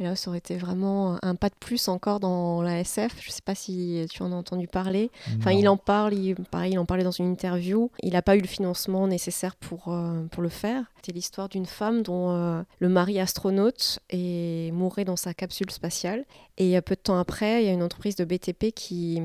Et 0.00 0.02
là, 0.02 0.16
ça 0.16 0.28
aurait 0.28 0.38
été 0.38 0.56
vraiment 0.56 1.18
un 1.22 1.36
pas 1.36 1.48
de 1.48 1.54
plus 1.54 1.86
encore 1.86 2.18
dans 2.18 2.62
la 2.62 2.80
SF. 2.80 3.12
Je 3.20 3.28
ne 3.28 3.32
sais 3.32 3.42
pas 3.44 3.54
si 3.54 4.04
tu 4.10 4.22
en 4.22 4.32
as 4.32 4.34
entendu 4.34 4.66
parler. 4.66 5.10
Enfin, 5.38 5.52
il 5.52 5.68
en 5.68 5.76
parle, 5.76 6.14
il, 6.14 6.34
pareil, 6.34 6.72
il 6.72 6.78
en 6.78 6.84
parlait 6.84 7.04
dans 7.04 7.12
une 7.12 7.30
interview. 7.30 7.90
Il 8.02 8.14
n'a 8.14 8.22
pas 8.22 8.34
eu 8.36 8.40
le 8.40 8.48
financement 8.48 9.06
nécessaire 9.06 9.54
pour, 9.54 9.92
euh, 9.92 10.24
pour 10.32 10.42
le 10.42 10.48
faire. 10.48 10.84
C'était 10.96 11.12
l'histoire 11.12 11.48
d'une 11.48 11.66
femme 11.66 12.02
dont 12.02 12.30
euh, 12.30 12.62
le 12.80 12.88
mari 12.88 13.20
astronaute 13.20 14.00
est 14.10 14.72
mourrait 14.72 15.04
dans 15.04 15.16
sa 15.16 15.32
capsule 15.32 15.70
spatiale. 15.70 16.24
Et 16.56 16.80
peu 16.80 16.94
de 16.94 17.00
temps 17.00 17.18
après, 17.18 17.62
il 17.62 17.66
y 17.66 17.68
a 17.68 17.72
une 17.72 17.82
entreprise 17.82 18.14
de 18.16 18.24
BTP 18.24 18.72
qui, 18.74 19.20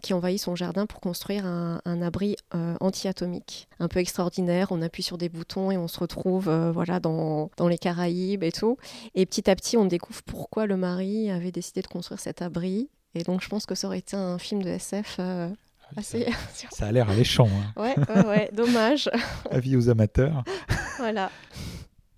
qui 0.00 0.14
envahit 0.14 0.40
son 0.40 0.54
jardin 0.54 0.86
pour 0.86 1.00
construire 1.00 1.44
un, 1.44 1.80
un 1.84 2.02
abri 2.02 2.36
euh, 2.54 2.76
anti-atomique. 2.80 3.68
Un 3.78 3.88
peu 3.88 4.00
extraordinaire. 4.00 4.68
On 4.70 4.80
appuie 4.82 5.02
sur 5.02 5.18
des 5.18 5.28
boutons 5.28 5.70
et 5.70 5.76
on 5.76 5.88
se 5.88 5.98
retrouve 5.98 6.48
voilà, 6.72 6.98
dans, 6.98 7.50
dans 7.56 7.68
les 7.68 7.78
Caraïbes 7.78 8.42
et 8.42 8.52
tout. 8.52 8.78
Et 9.14 9.26
petit 9.26 9.50
à 9.50 9.56
petit, 9.56 9.76
on 9.76 9.84
découvre 9.84 10.07
pourquoi 10.26 10.66
le 10.66 10.76
mari 10.76 11.30
avait 11.30 11.52
décidé 11.52 11.82
de 11.82 11.86
construire 11.86 12.20
cet 12.20 12.42
abri. 12.42 12.90
Et 13.14 13.22
donc, 13.22 13.42
je 13.42 13.48
pense 13.48 13.66
que 13.66 13.74
ça 13.74 13.86
aurait 13.86 13.98
été 13.98 14.16
un 14.16 14.38
film 14.38 14.62
de 14.62 14.68
SF 14.68 15.16
euh, 15.18 15.48
Ah 15.90 16.00
assez. 16.00 16.26
Ça 16.70 16.86
a 16.86 16.92
l'air 16.92 17.08
alléchant. 17.08 17.48
Hein. 17.48 17.82
ouais, 17.82 17.94
ouais, 18.14 18.26
ouais, 18.26 18.50
dommage. 18.52 19.10
Avis 19.50 19.76
aux 19.76 19.88
amateurs. 19.88 20.44
voilà. 20.98 21.30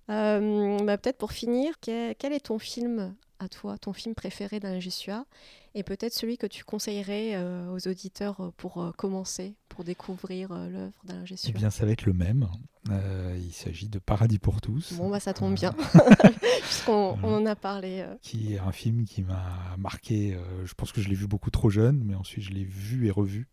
Euh, 0.09 0.77
bah, 0.83 0.97
Peut-être 0.97 1.17
pour 1.17 1.31
finir, 1.31 1.73
quel, 1.79 2.15
est 2.21 2.45
ton 2.45 2.59
film 2.59 3.15
à 3.41 3.49
toi, 3.49 3.77
ton 3.77 3.93
film 3.93 4.13
préféré 4.13 4.59
d'Alain 4.59 4.79
Jussua 4.79 5.25
et 5.73 5.83
peut-être 5.83 6.13
celui 6.13 6.37
que 6.37 6.45
tu 6.45 6.63
conseillerais 6.63 7.35
euh, 7.35 7.71
aux 7.71 7.87
auditeurs 7.87 8.51
pour 8.57 8.81
euh, 8.81 8.91
commencer, 8.91 9.55
pour 9.69 9.83
découvrir 9.83 10.51
euh, 10.51 10.69
l'œuvre 10.69 10.93
d'Alain 11.03 11.25
Jussua 11.25 11.49
Eh 11.49 11.57
bien, 11.57 11.69
ça 11.69 11.85
va 11.85 11.91
être 11.91 12.05
le 12.05 12.13
même. 12.13 12.47
il 12.89 13.51
s'agit 13.53 13.89
de 13.89 13.99
Paradis 13.99 14.37
pour 14.37 14.61
tous. 14.61 14.93
Bon, 14.93 15.09
bah 15.09 15.19
ça 15.19 15.33
tombe 15.33 15.55
bien, 15.55 15.73
puisqu'on 16.61 17.17
on 17.23 17.33
en 17.33 17.45
a 17.45 17.55
parlé. 17.55 18.05
Qui 18.21 18.53
est 18.53 18.59
un 18.59 18.71
film 18.71 19.05
qui 19.05 19.23
m'a 19.23 19.75
marqué. 19.77 20.37
je 20.63 20.73
pense 20.73 20.91
que 20.91 21.01
je 21.01 21.09
l'ai 21.09 21.15
vu 21.15 21.27
beaucoup 21.27 21.51
trop 21.51 21.69
jeune, 21.69 22.03
mais 22.03 22.15
ensuite 22.15 22.43
je 22.43 22.51
l'ai 22.51 22.65
vu 22.65 23.07
et 23.07 23.11
revu. 23.11 23.47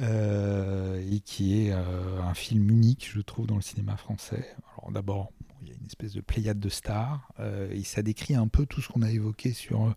Et 0.00 1.20
qui 1.20 1.66
est 1.66 1.72
un 1.72 2.34
film 2.34 2.70
unique, 2.70 3.10
je 3.12 3.20
trouve, 3.20 3.46
dans 3.46 3.56
le 3.56 3.62
cinéma 3.62 3.96
français. 3.96 4.46
Alors 4.76 4.92
d'abord, 4.92 5.32
il 5.62 5.68
y 5.68 5.72
a 5.72 5.74
une 5.80 5.86
espèce 5.86 6.12
de 6.12 6.20
pléiade 6.20 6.60
de 6.60 6.68
stars, 6.68 7.28
euh, 7.40 7.70
et 7.72 7.82
ça 7.82 8.02
décrit 8.02 8.34
un 8.34 8.48
peu 8.48 8.66
tout 8.66 8.80
ce 8.80 8.88
qu'on 8.88 9.02
a 9.02 9.10
évoqué 9.10 9.52
sur 9.52 9.86
euh, 9.86 9.90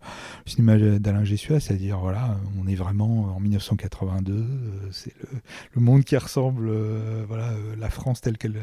le 0.46 0.50
cinéma 0.50 0.98
d'Alain 0.98 1.24
Gessua, 1.24 1.60
c'est-à-dire, 1.60 1.98
voilà, 1.98 2.36
on 2.58 2.66
est 2.66 2.74
vraiment 2.74 3.24
en 3.36 3.40
1982, 3.40 4.32
euh, 4.32 4.46
c'est 4.90 5.14
le, 5.20 5.40
le, 5.74 5.80
monde 5.80 6.04
qui 6.04 6.16
ressemble, 6.16 6.68
euh, 6.68 7.24
voilà, 7.26 7.54
la 7.78 7.90
France 7.90 8.20
telle 8.20 8.38
qu'elle 8.38 8.60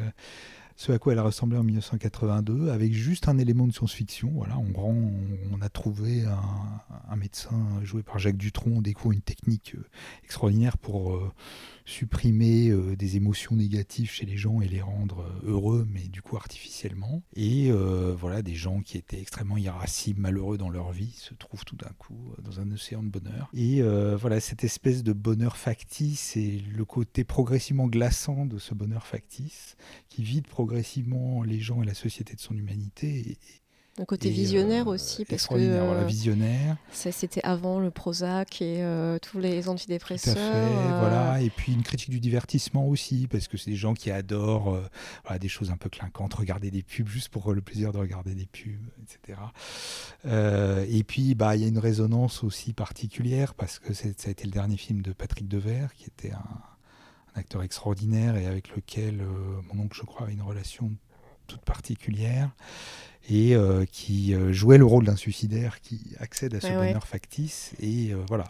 ce 0.78 0.92
à 0.92 1.00
quoi 1.00 1.14
elle 1.14 1.20
ressemblait 1.20 1.58
en 1.58 1.64
1982, 1.64 2.70
avec 2.70 2.94
juste 2.94 3.28
un 3.28 3.40
élément 3.40 3.66
de 3.66 3.74
science-fiction. 3.74 4.32
Voilà, 4.36 4.60
on, 4.60 4.80
rend, 4.80 4.96
on, 5.52 5.62
a 5.62 5.70
trouvé 5.70 6.24
un, 7.10 7.16
médecin 7.16 7.58
joué 7.82 8.04
par 8.04 8.20
Jacques 8.20 8.38
Dutronc, 8.38 8.74
on 8.76 8.82
découvre 8.82 9.14
une 9.14 9.22
technique 9.22 9.76
extraordinaire 10.24 10.78
pour 10.78 11.16
euh, 11.16 11.32
supprimer 11.88 12.68
euh, 12.68 12.98
des 12.98 13.16
émotions 13.16 13.56
négatives 13.56 14.12
chez 14.12 14.26
les 14.26 14.36
gens 14.36 14.60
et 14.60 14.68
les 14.68 14.82
rendre 14.82 15.22
euh, 15.22 15.52
heureux, 15.52 15.88
mais 15.90 16.10
du 16.10 16.22
coup 16.22 16.36
artificiellement. 16.36 17.24
Et 17.34 17.72
euh, 17.72 18.14
voilà, 18.14 18.42
des 18.42 18.56
gens 18.56 18.82
qui 18.82 18.98
étaient 18.98 19.22
extrêmement 19.22 19.58
irascibles, 19.58 20.20
malheureux 20.20 20.58
dans 20.58 20.70
leur 20.70 20.92
vie, 20.92 21.14
se 21.14 21.34
trouvent 21.34 21.64
tout 21.64 21.78
d'un 21.78 21.92
coup 21.98 22.34
dans 22.44 22.60
un 22.60 22.70
océan 22.72 23.04
de 23.04 23.08
bonheur. 23.08 23.50
Et 23.54 23.82
voilà, 24.16 24.40
cette 24.42 24.64
espèce 24.64 25.02
de 25.04 25.14
bonheur 25.14 25.56
factice 25.56 26.36
et 26.36 26.62
le 26.76 26.84
côté 26.84 27.24
progressivement 27.24 27.88
glaçant 27.88 28.46
de 28.46 28.58
ce 28.58 28.74
bonheur 28.74 29.08
factice 29.08 29.78
qui 30.10 30.24
vide 30.24 30.48
progressivement 30.48 31.44
les 31.44 31.60
gens 31.60 31.82
et 31.82 31.86
la 31.86 31.94
société 31.94 32.36
de 32.36 32.42
son 32.42 32.56
humanité. 32.56 33.38
Un 34.00 34.06
côté 34.06 34.28
et 34.30 34.32
visionnaire 34.32 34.88
euh, 34.88 34.94
aussi, 34.94 35.26
parce 35.26 35.48
que 35.48 35.56
voilà, 35.56 36.04
visionnaire. 36.04 36.78
c'était 36.92 37.44
avant 37.44 37.80
le 37.80 37.92
Prozac 37.92 38.62
et 38.62 38.84
euh, 38.84 39.18
tous 39.20 39.40
les 39.40 39.70
antidépresseurs. 39.70 40.36
Tout 40.36 40.40
à 40.40 40.44
fait, 40.44 40.58
euh... 40.58 41.00
voilà. 41.00 41.42
Et 41.42 41.50
puis 41.50 41.74
une 41.74 41.84
critique 41.84 42.10
du 42.10 42.20
divertissement 42.20 42.88
aussi, 42.88 43.28
parce 43.28 43.48
que 43.48 43.58
c'est 43.58 43.72
des 43.72 43.78
gens 43.78 43.94
qui 43.94 44.12
adorent 44.12 44.76
euh, 44.76 44.88
voilà, 45.24 45.40
des 45.40 45.48
choses 45.48 45.72
un 45.72 45.78
peu 45.78 45.90
clinquantes, 45.90 46.34
regarder 46.34 46.72
des 46.72 46.84
pubs 46.84 47.08
juste 47.08 47.30
pour 47.30 47.54
le 47.54 47.62
plaisir 47.62 47.92
de 47.92 47.98
regarder 47.98 48.36
des 48.36 48.46
pubs, 48.46 48.88
etc. 49.02 49.40
et 50.90 51.04
puis, 51.04 51.36
bah, 51.36 51.56
il 51.56 51.62
y 51.62 51.66
a 51.66 51.68
une 51.68 51.80
résonance 51.80 52.44
aussi 52.44 52.74
particulière, 52.74 53.54
parce 53.54 53.80
que 53.80 53.94
ça 53.94 54.08
a 54.08 54.30
été 54.30 54.46
le 54.46 54.52
dernier 54.52 54.78
film 54.78 55.02
de 55.02 55.12
Patrick 55.14 55.48
Devers, 55.48 55.94
qui 55.94 56.06
était 56.06 56.32
un, 56.32 56.38
un 57.36 57.40
acteur 57.40 57.64
extraordinaire 57.64 58.36
et 58.36 58.46
avec 58.46 58.76
lequel 58.76 59.22
mon 59.72 59.84
oncle, 59.84 59.98
je 59.98 60.06
crois, 60.06 60.24
avait 60.24 60.34
une 60.34 60.42
relation 60.42 60.92
toute 61.48 61.62
particulière 61.62 62.52
et 63.30 63.56
euh, 63.56 63.86
qui 63.92 64.34
euh, 64.34 64.54
jouait 64.54 64.78
le 64.78 64.86
rôle 64.86 65.06
d'un 65.06 65.16
suicidaire 65.18 65.82
qui 65.82 66.00
accède 66.20 66.56
à 66.56 66.62
ce 66.62 66.68
Ouais, 66.68 66.76
bonheur 66.76 67.06
factice 67.08 67.74
et 67.82 68.14
euh, 68.14 68.24
voilà, 68.30 68.46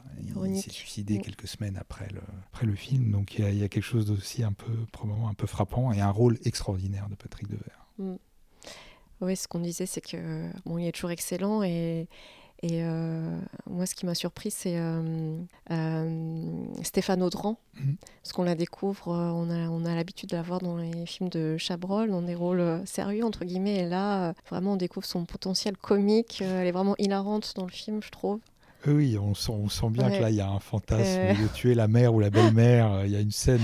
il 0.45 0.61
s'est 0.61 0.69
suicidé 0.69 1.17
Mm. 1.17 1.21
quelques 1.21 1.47
semaines 1.47 1.77
après 1.77 2.07
le, 2.13 2.21
après 2.51 2.65
le 2.67 2.75
film, 2.75 3.09
donc 3.11 3.35
il 3.39 3.43
y, 3.43 3.47
a- 3.47 3.49
il 3.51 3.57
y 3.57 3.63
a 3.63 3.69
quelque 3.69 3.83
chose 3.83 4.05
d'aussi 4.05 4.43
un 4.43 4.53
peu 4.53 4.71
probablement 4.91 5.29
un 5.29 5.33
peu 5.33 5.47
frappant 5.47 5.91
et 5.91 6.01
un 6.01 6.11
rôle 6.11 6.37
extraordinaire 6.45 7.09
de 7.09 7.15
Patrick 7.15 7.47
Devers. 7.47 7.87
Mm. 7.97 8.15
Oui, 9.21 9.35
ce 9.35 9.47
qu'on 9.47 9.59
disait, 9.61 9.87
c'est 9.87 10.01
que 10.01 10.47
bon, 10.65 10.77
il 10.77 10.85
est 10.85 10.91
toujours 10.91 11.09
excellent 11.09 11.63
et, 11.63 12.07
et 12.63 12.83
euh, 12.83 13.37
moi, 13.69 13.85
ce 13.85 13.93
qui 13.95 14.05
m'a 14.05 14.15
surpris, 14.15 14.49
c'est 14.51 14.77
euh, 14.77 15.37
euh, 15.71 16.41
Stéphane 16.83 17.21
Audran, 17.23 17.57
Mhm. 17.79 17.95
parce 18.23 18.33
qu'on 18.33 18.43
la 18.43 18.55
découvre, 18.55 19.07
on 19.09 19.49
a, 19.51 19.69
on 19.69 19.85
a 19.85 19.93
l'habitude 19.95 20.29
de 20.29 20.35
la 20.35 20.41
voir 20.41 20.59
dans 20.59 20.77
les 20.77 21.05
films 21.05 21.29
de 21.29 21.57
Chabrol, 21.57 22.09
dans 22.09 22.21
des 22.23 22.33
rôles 22.35 22.81
sérieux 22.85 23.23
entre 23.23 23.45
guillemets, 23.45 23.77
et 23.77 23.85
là, 23.87 24.33
vraiment, 24.49 24.73
on 24.73 24.77
découvre 24.77 25.05
son 25.05 25.25
potentiel 25.25 25.77
comique. 25.77 26.41
elle 26.41 26.65
est 26.67 26.71
vraiment 26.71 26.95
hilarante 26.97 27.53
dans 27.55 27.65
le 27.65 27.71
film, 27.71 28.01
je 28.01 28.09
trouve. 28.09 28.39
Oui, 28.85 29.17
on 29.17 29.33
sent, 29.33 29.51
on 29.51 29.69
sent 29.69 29.89
bien 29.89 30.07
Ouais. 30.07 30.17
que 30.17 30.21
là, 30.21 30.29
il 30.29 30.35
y 30.37 30.41
a 30.41 30.49
un 30.49 30.59
fantasme 30.59 31.03
Euh. 31.19 31.33
de 31.33 31.47
tuer 31.53 31.73
la 31.75 31.87
mère 31.87 32.13
ou 32.13 32.19
la 32.19 32.29
belle-mère. 32.29 33.05
Il 33.05 33.11
y 33.11 33.15
a 33.15 33.19
une 33.19 33.31
scène 33.31 33.59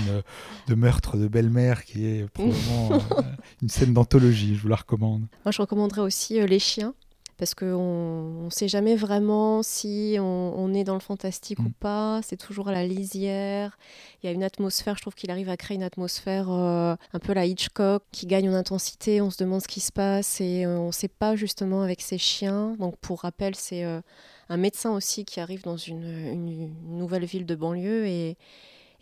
de 0.66 0.74
meurtre 0.74 1.16
de 1.16 1.28
belle-mère 1.28 1.84
qui 1.84 2.04
est 2.04 2.28
probablement 2.28 2.88
une 3.62 3.68
scène 3.68 3.94
d'anthologie. 3.94 4.54
Je 4.56 4.60
vous 4.62 4.68
la 4.68 4.76
recommande. 4.76 5.22
Moi, 5.44 5.52
je 5.52 5.62
recommanderais 5.62 6.00
aussi 6.02 6.40
euh, 6.40 6.46
Les 6.46 6.58
Chiens, 6.58 6.94
parce 7.36 7.54
qu'on 7.54 8.44
ne 8.44 8.50
sait 8.50 8.68
jamais 8.68 8.96
vraiment 8.96 9.62
si 9.62 10.16
on, 10.20 10.54
on 10.56 10.72
est 10.74 10.84
dans 10.84 10.94
le 10.94 11.00
fantastique 11.00 11.58
ou 11.60 11.70
pas. 11.80 12.20
C'est 12.22 12.36
toujours 12.36 12.68
à 12.68 12.72
la 12.72 12.86
lisière. 12.86 13.76
Il 14.22 14.26
y 14.26 14.28
a 14.28 14.32
une 14.32 14.42
atmosphère, 14.42 14.96
je 14.96 15.02
trouve 15.02 15.14
qu'il 15.14 15.30
arrive 15.30 15.48
à 15.48 15.56
créer 15.56 15.74
une 15.76 15.82
atmosphère 15.82 16.50
euh, 16.50 16.94
un 17.12 17.18
peu 17.18 17.32
la 17.32 17.46
Hitchcock, 17.46 18.02
qui 18.12 18.26
gagne 18.26 18.48
en 18.50 18.54
intensité. 18.54 19.20
On 19.20 19.30
se 19.30 19.42
demande 19.42 19.60
ce 19.62 19.68
qui 19.68 19.80
se 19.80 19.92
passe 19.92 20.40
et 20.40 20.64
euh, 20.64 20.78
on 20.78 20.86
ne 20.88 20.92
sait 20.92 21.08
pas 21.08 21.36
justement 21.36 21.82
avec 21.82 22.00
ces 22.00 22.18
chiens. 22.18 22.76
Donc, 22.78 22.96
pour 22.98 23.20
rappel, 23.20 23.54
c'est 23.54 23.84
euh, 23.84 24.00
un 24.48 24.56
médecin 24.56 24.92
aussi 24.92 25.24
qui 25.24 25.40
arrive 25.40 25.62
dans 25.62 25.76
une, 25.76 26.02
une- 26.04 26.48
une 26.48 26.98
nouvelle 26.98 27.24
ville 27.24 27.46
de 27.46 27.54
banlieue 27.54 28.06
et 28.06 28.36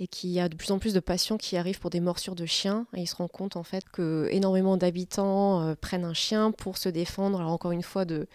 et 0.03 0.09
qui 0.09 0.41
a 0.41 0.49
de 0.49 0.57
plus 0.57 0.73
en 0.73 0.81
plus 0.81 0.95
de 0.95 1.01
patients 1.01 1.39
qui 1.39 1.57
arrivent 1.57 1.79
pour 1.79 1.91
des 1.91 2.01
morsures 2.01 2.35
de 2.35 2.45
chiens. 2.45 2.87
Et 2.97 3.03
il 3.03 3.07
se 3.07 3.15
rend 3.15 3.29
compte 3.29 3.57
en 3.57 3.63
fait 3.63 3.85
que 3.93 4.27
énormément 4.33 4.77
d'habitants 4.77 5.63
euh, 5.63 5.75
prennent 5.81 6.05
un 6.05 6.13
chien 6.13 6.51
pour 6.51 6.77
se 6.77 6.89
défendre, 6.89 7.39
alors 7.39 7.53
encore 7.53 7.71
une 7.71 7.85
fois, 7.85 8.05
de, 8.05 8.27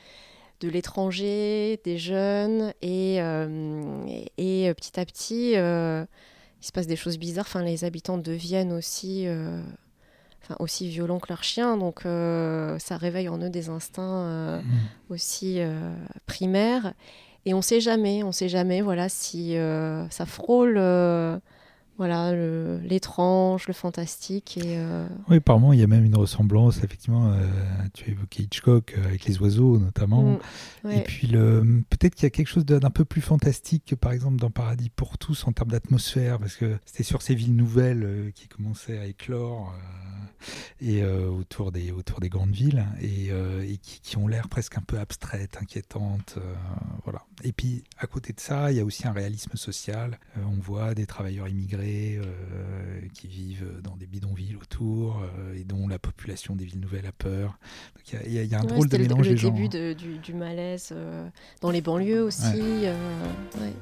de 0.61 0.69
l'étranger, 0.69 1.81
des 1.83 1.97
jeunes. 1.97 2.73
Et, 2.81 3.17
euh, 3.21 4.05
et, 4.07 4.31
et, 4.37 4.69
euh, 4.69 4.73
petit 4.73 4.97
à 4.97 5.05
petit, 5.05 5.57
euh, 5.57 6.05
il 6.61 6.65
se 6.65 6.71
passe 6.71 6.87
des 6.87 6.95
choses 6.95 7.17
bizarres. 7.17 7.45
Enfin, 7.47 7.63
les 7.63 7.83
habitants 7.83 8.17
deviennent 8.17 8.71
aussi, 8.71 9.27
enfin, 10.41 10.55
aussi 10.59 10.87
violents 10.87 11.19
que 11.19 11.27
leurs 11.27 11.43
chiens. 11.43 11.75
Donc 11.75 12.03
ça 12.03 12.97
réveille 12.97 13.27
en 13.27 13.39
eux 13.39 13.49
des 13.49 13.67
instincts 13.67 14.23
euh, 14.23 14.61
aussi 15.09 15.59
primaires. 16.25 16.93
Et 17.45 17.53
on 17.53 17.61
sait 17.61 17.79
jamais, 17.79 18.23
on 18.23 18.31
sait 18.31 18.49
jamais, 18.49 18.81
voilà, 18.81 19.07
si 19.09 19.55
ça 20.09 20.25
frôle, 20.25 20.79
voilà, 21.97 22.31
le- 22.33 22.79
l'étrange, 22.83 23.67
le, 23.67 23.73
fantastique 23.73 24.57
et 24.57 24.77
euh, 24.77 25.07
Oui, 25.29 25.37
apparemment, 25.37 25.73
il 25.73 25.79
y 25.79 25.83
a 25.83 25.87
même 25.87 26.05
une 26.05 26.15
ressemblance, 26.15 26.77
effectivement, 26.83 27.31
euh, 27.33 27.43
tu 27.93 28.05
as 28.05 28.13
évoqué 28.13 28.43
Hitchcock 28.43 28.93
euh, 28.97 29.05
avec 29.05 29.25
les 29.25 29.39
oiseaux 29.39 29.79
notamment. 29.79 30.23
Mm, 30.23 30.39
ouais. 30.85 30.97
Et 30.99 31.01
puis, 31.01 31.27
peut-être 31.89 32.13
qu'il 32.15 32.23
y 32.23 32.27
a 32.27 32.29
quelque 32.29 32.47
chose 32.47 32.65
d'un 32.65 32.89
peu 32.91 33.03
plus 33.03 33.21
fantastique 33.21 33.83
que, 33.85 33.95
par 33.95 34.11
exemple, 34.11 34.37
dans 34.37 34.51
Paradis 34.51 34.89
pour 34.91 35.17
tous 35.17 35.47
en 35.47 35.51
termes 35.53 35.71
d'atmosphère, 35.71 36.37
parce 36.39 36.55
que 36.55 36.77
c'était 36.85 37.03
sur 37.03 37.21
ces 37.23 37.33
villes 37.33 37.55
nouvelles 37.55 38.03
euh, 38.03 38.31
qui 38.31 38.47
commençaient 38.47 38.99
à 38.99 39.05
éclore 39.05 39.73
et 40.81 41.03
autour, 41.03 41.71
des, 41.71 41.91
autour 41.91 42.19
des 42.19 42.29
grandes 42.29 42.51
villes 42.51 42.85
et, 43.01 43.29
et 43.29 43.77
qui, 43.77 43.99
qui 44.01 44.17
ont 44.17 44.27
l'air 44.27 44.47
presque 44.49 44.77
un 44.77 44.81
peu 44.81 44.99
abstraites, 44.99 45.57
inquiétantes. 45.59 46.37
voilà. 47.03 47.23
Et 47.43 47.51
puis, 47.51 47.83
à 47.97 48.05
côté 48.05 48.33
de 48.33 48.39
ça, 48.39 48.71
il 48.71 48.77
y 48.77 48.79
a 48.79 48.85
aussi 48.85 49.07
un 49.07 49.11
réalisme 49.11 49.55
social. 49.55 50.19
On 50.37 50.59
voit 50.61 50.93
des 50.93 51.07
travailleurs 51.07 51.47
immigrés 51.47 51.86
euh, 52.17 53.01
qui 53.13 53.27
vivent 53.27 53.79
dans 53.83 53.95
des 53.95 54.07
bidonvilles 54.07 54.55
autour 54.61 55.21
euh, 55.21 55.55
et 55.55 55.63
dont 55.63 55.87
la 55.87 55.99
population 55.99 56.55
des 56.55 56.65
villes 56.65 56.79
nouvelles 56.79 57.05
a 57.05 57.11
peur. 57.11 57.57
Donc, 57.95 58.21
il 58.25 58.33
y 58.33 58.39
a- 58.39 58.43
y, 58.43 58.47
y 58.47 58.55
un 58.55 58.61
ouais, 58.61 58.67
drôle 58.67 58.89
de 58.89 58.97
le, 58.97 59.03
mélange 59.03 59.27
le 59.27 59.31
des 59.33 59.37
genres. 59.37 59.51
début 59.53 59.69
de- 59.69 59.93
du, 59.93 60.17
du 60.19 60.33
malaise 60.33 60.89
euh, 60.91 61.27
dans 61.61 61.71
les 61.71 61.81
banlieues 61.81 62.23
aussi. 62.23 62.43
Ouais. 62.59 62.93
ouais. 63.61 63.73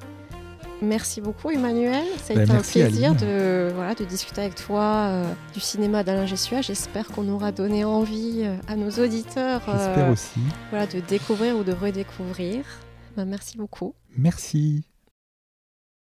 Merci 0.81 1.21
beaucoup 1.21 1.51
Emmanuel, 1.51 2.03
ça 2.21 2.33
a 2.33 2.35
Bah, 2.35 2.43
été 2.43 2.51
un 2.51 2.61
plaisir 2.61 3.15
de, 3.15 3.71
voilà, 3.73 3.95
de 3.95 4.03
discuter 4.03 4.41
avec 4.41 4.55
toi 4.55 5.07
euh, 5.09 5.33
du 5.53 5.61
cinéma 5.61 6.03
d'Alain 6.03 6.25
Gessua. 6.25 6.61
J'espère 6.61 7.07
qu'on 7.07 7.27
aura 7.29 7.51
donné 7.53 7.85
envie 7.85 8.41
euh, 8.43 8.57
à 8.67 8.75
nos 8.75 8.89
auditeurs 8.91 9.61
J'espère 9.65 10.05
euh, 10.09 10.11
aussi. 10.11 10.39
voilà, 10.71 10.85
de 10.85 10.99
découvrir 10.99 11.55
ou 11.57 11.63
de 11.63 11.71
redécouvrir. 11.71 12.65
Bah, 13.15 13.23
merci 13.23 13.57
beaucoup. 13.57 13.95
Merci. 14.17 14.83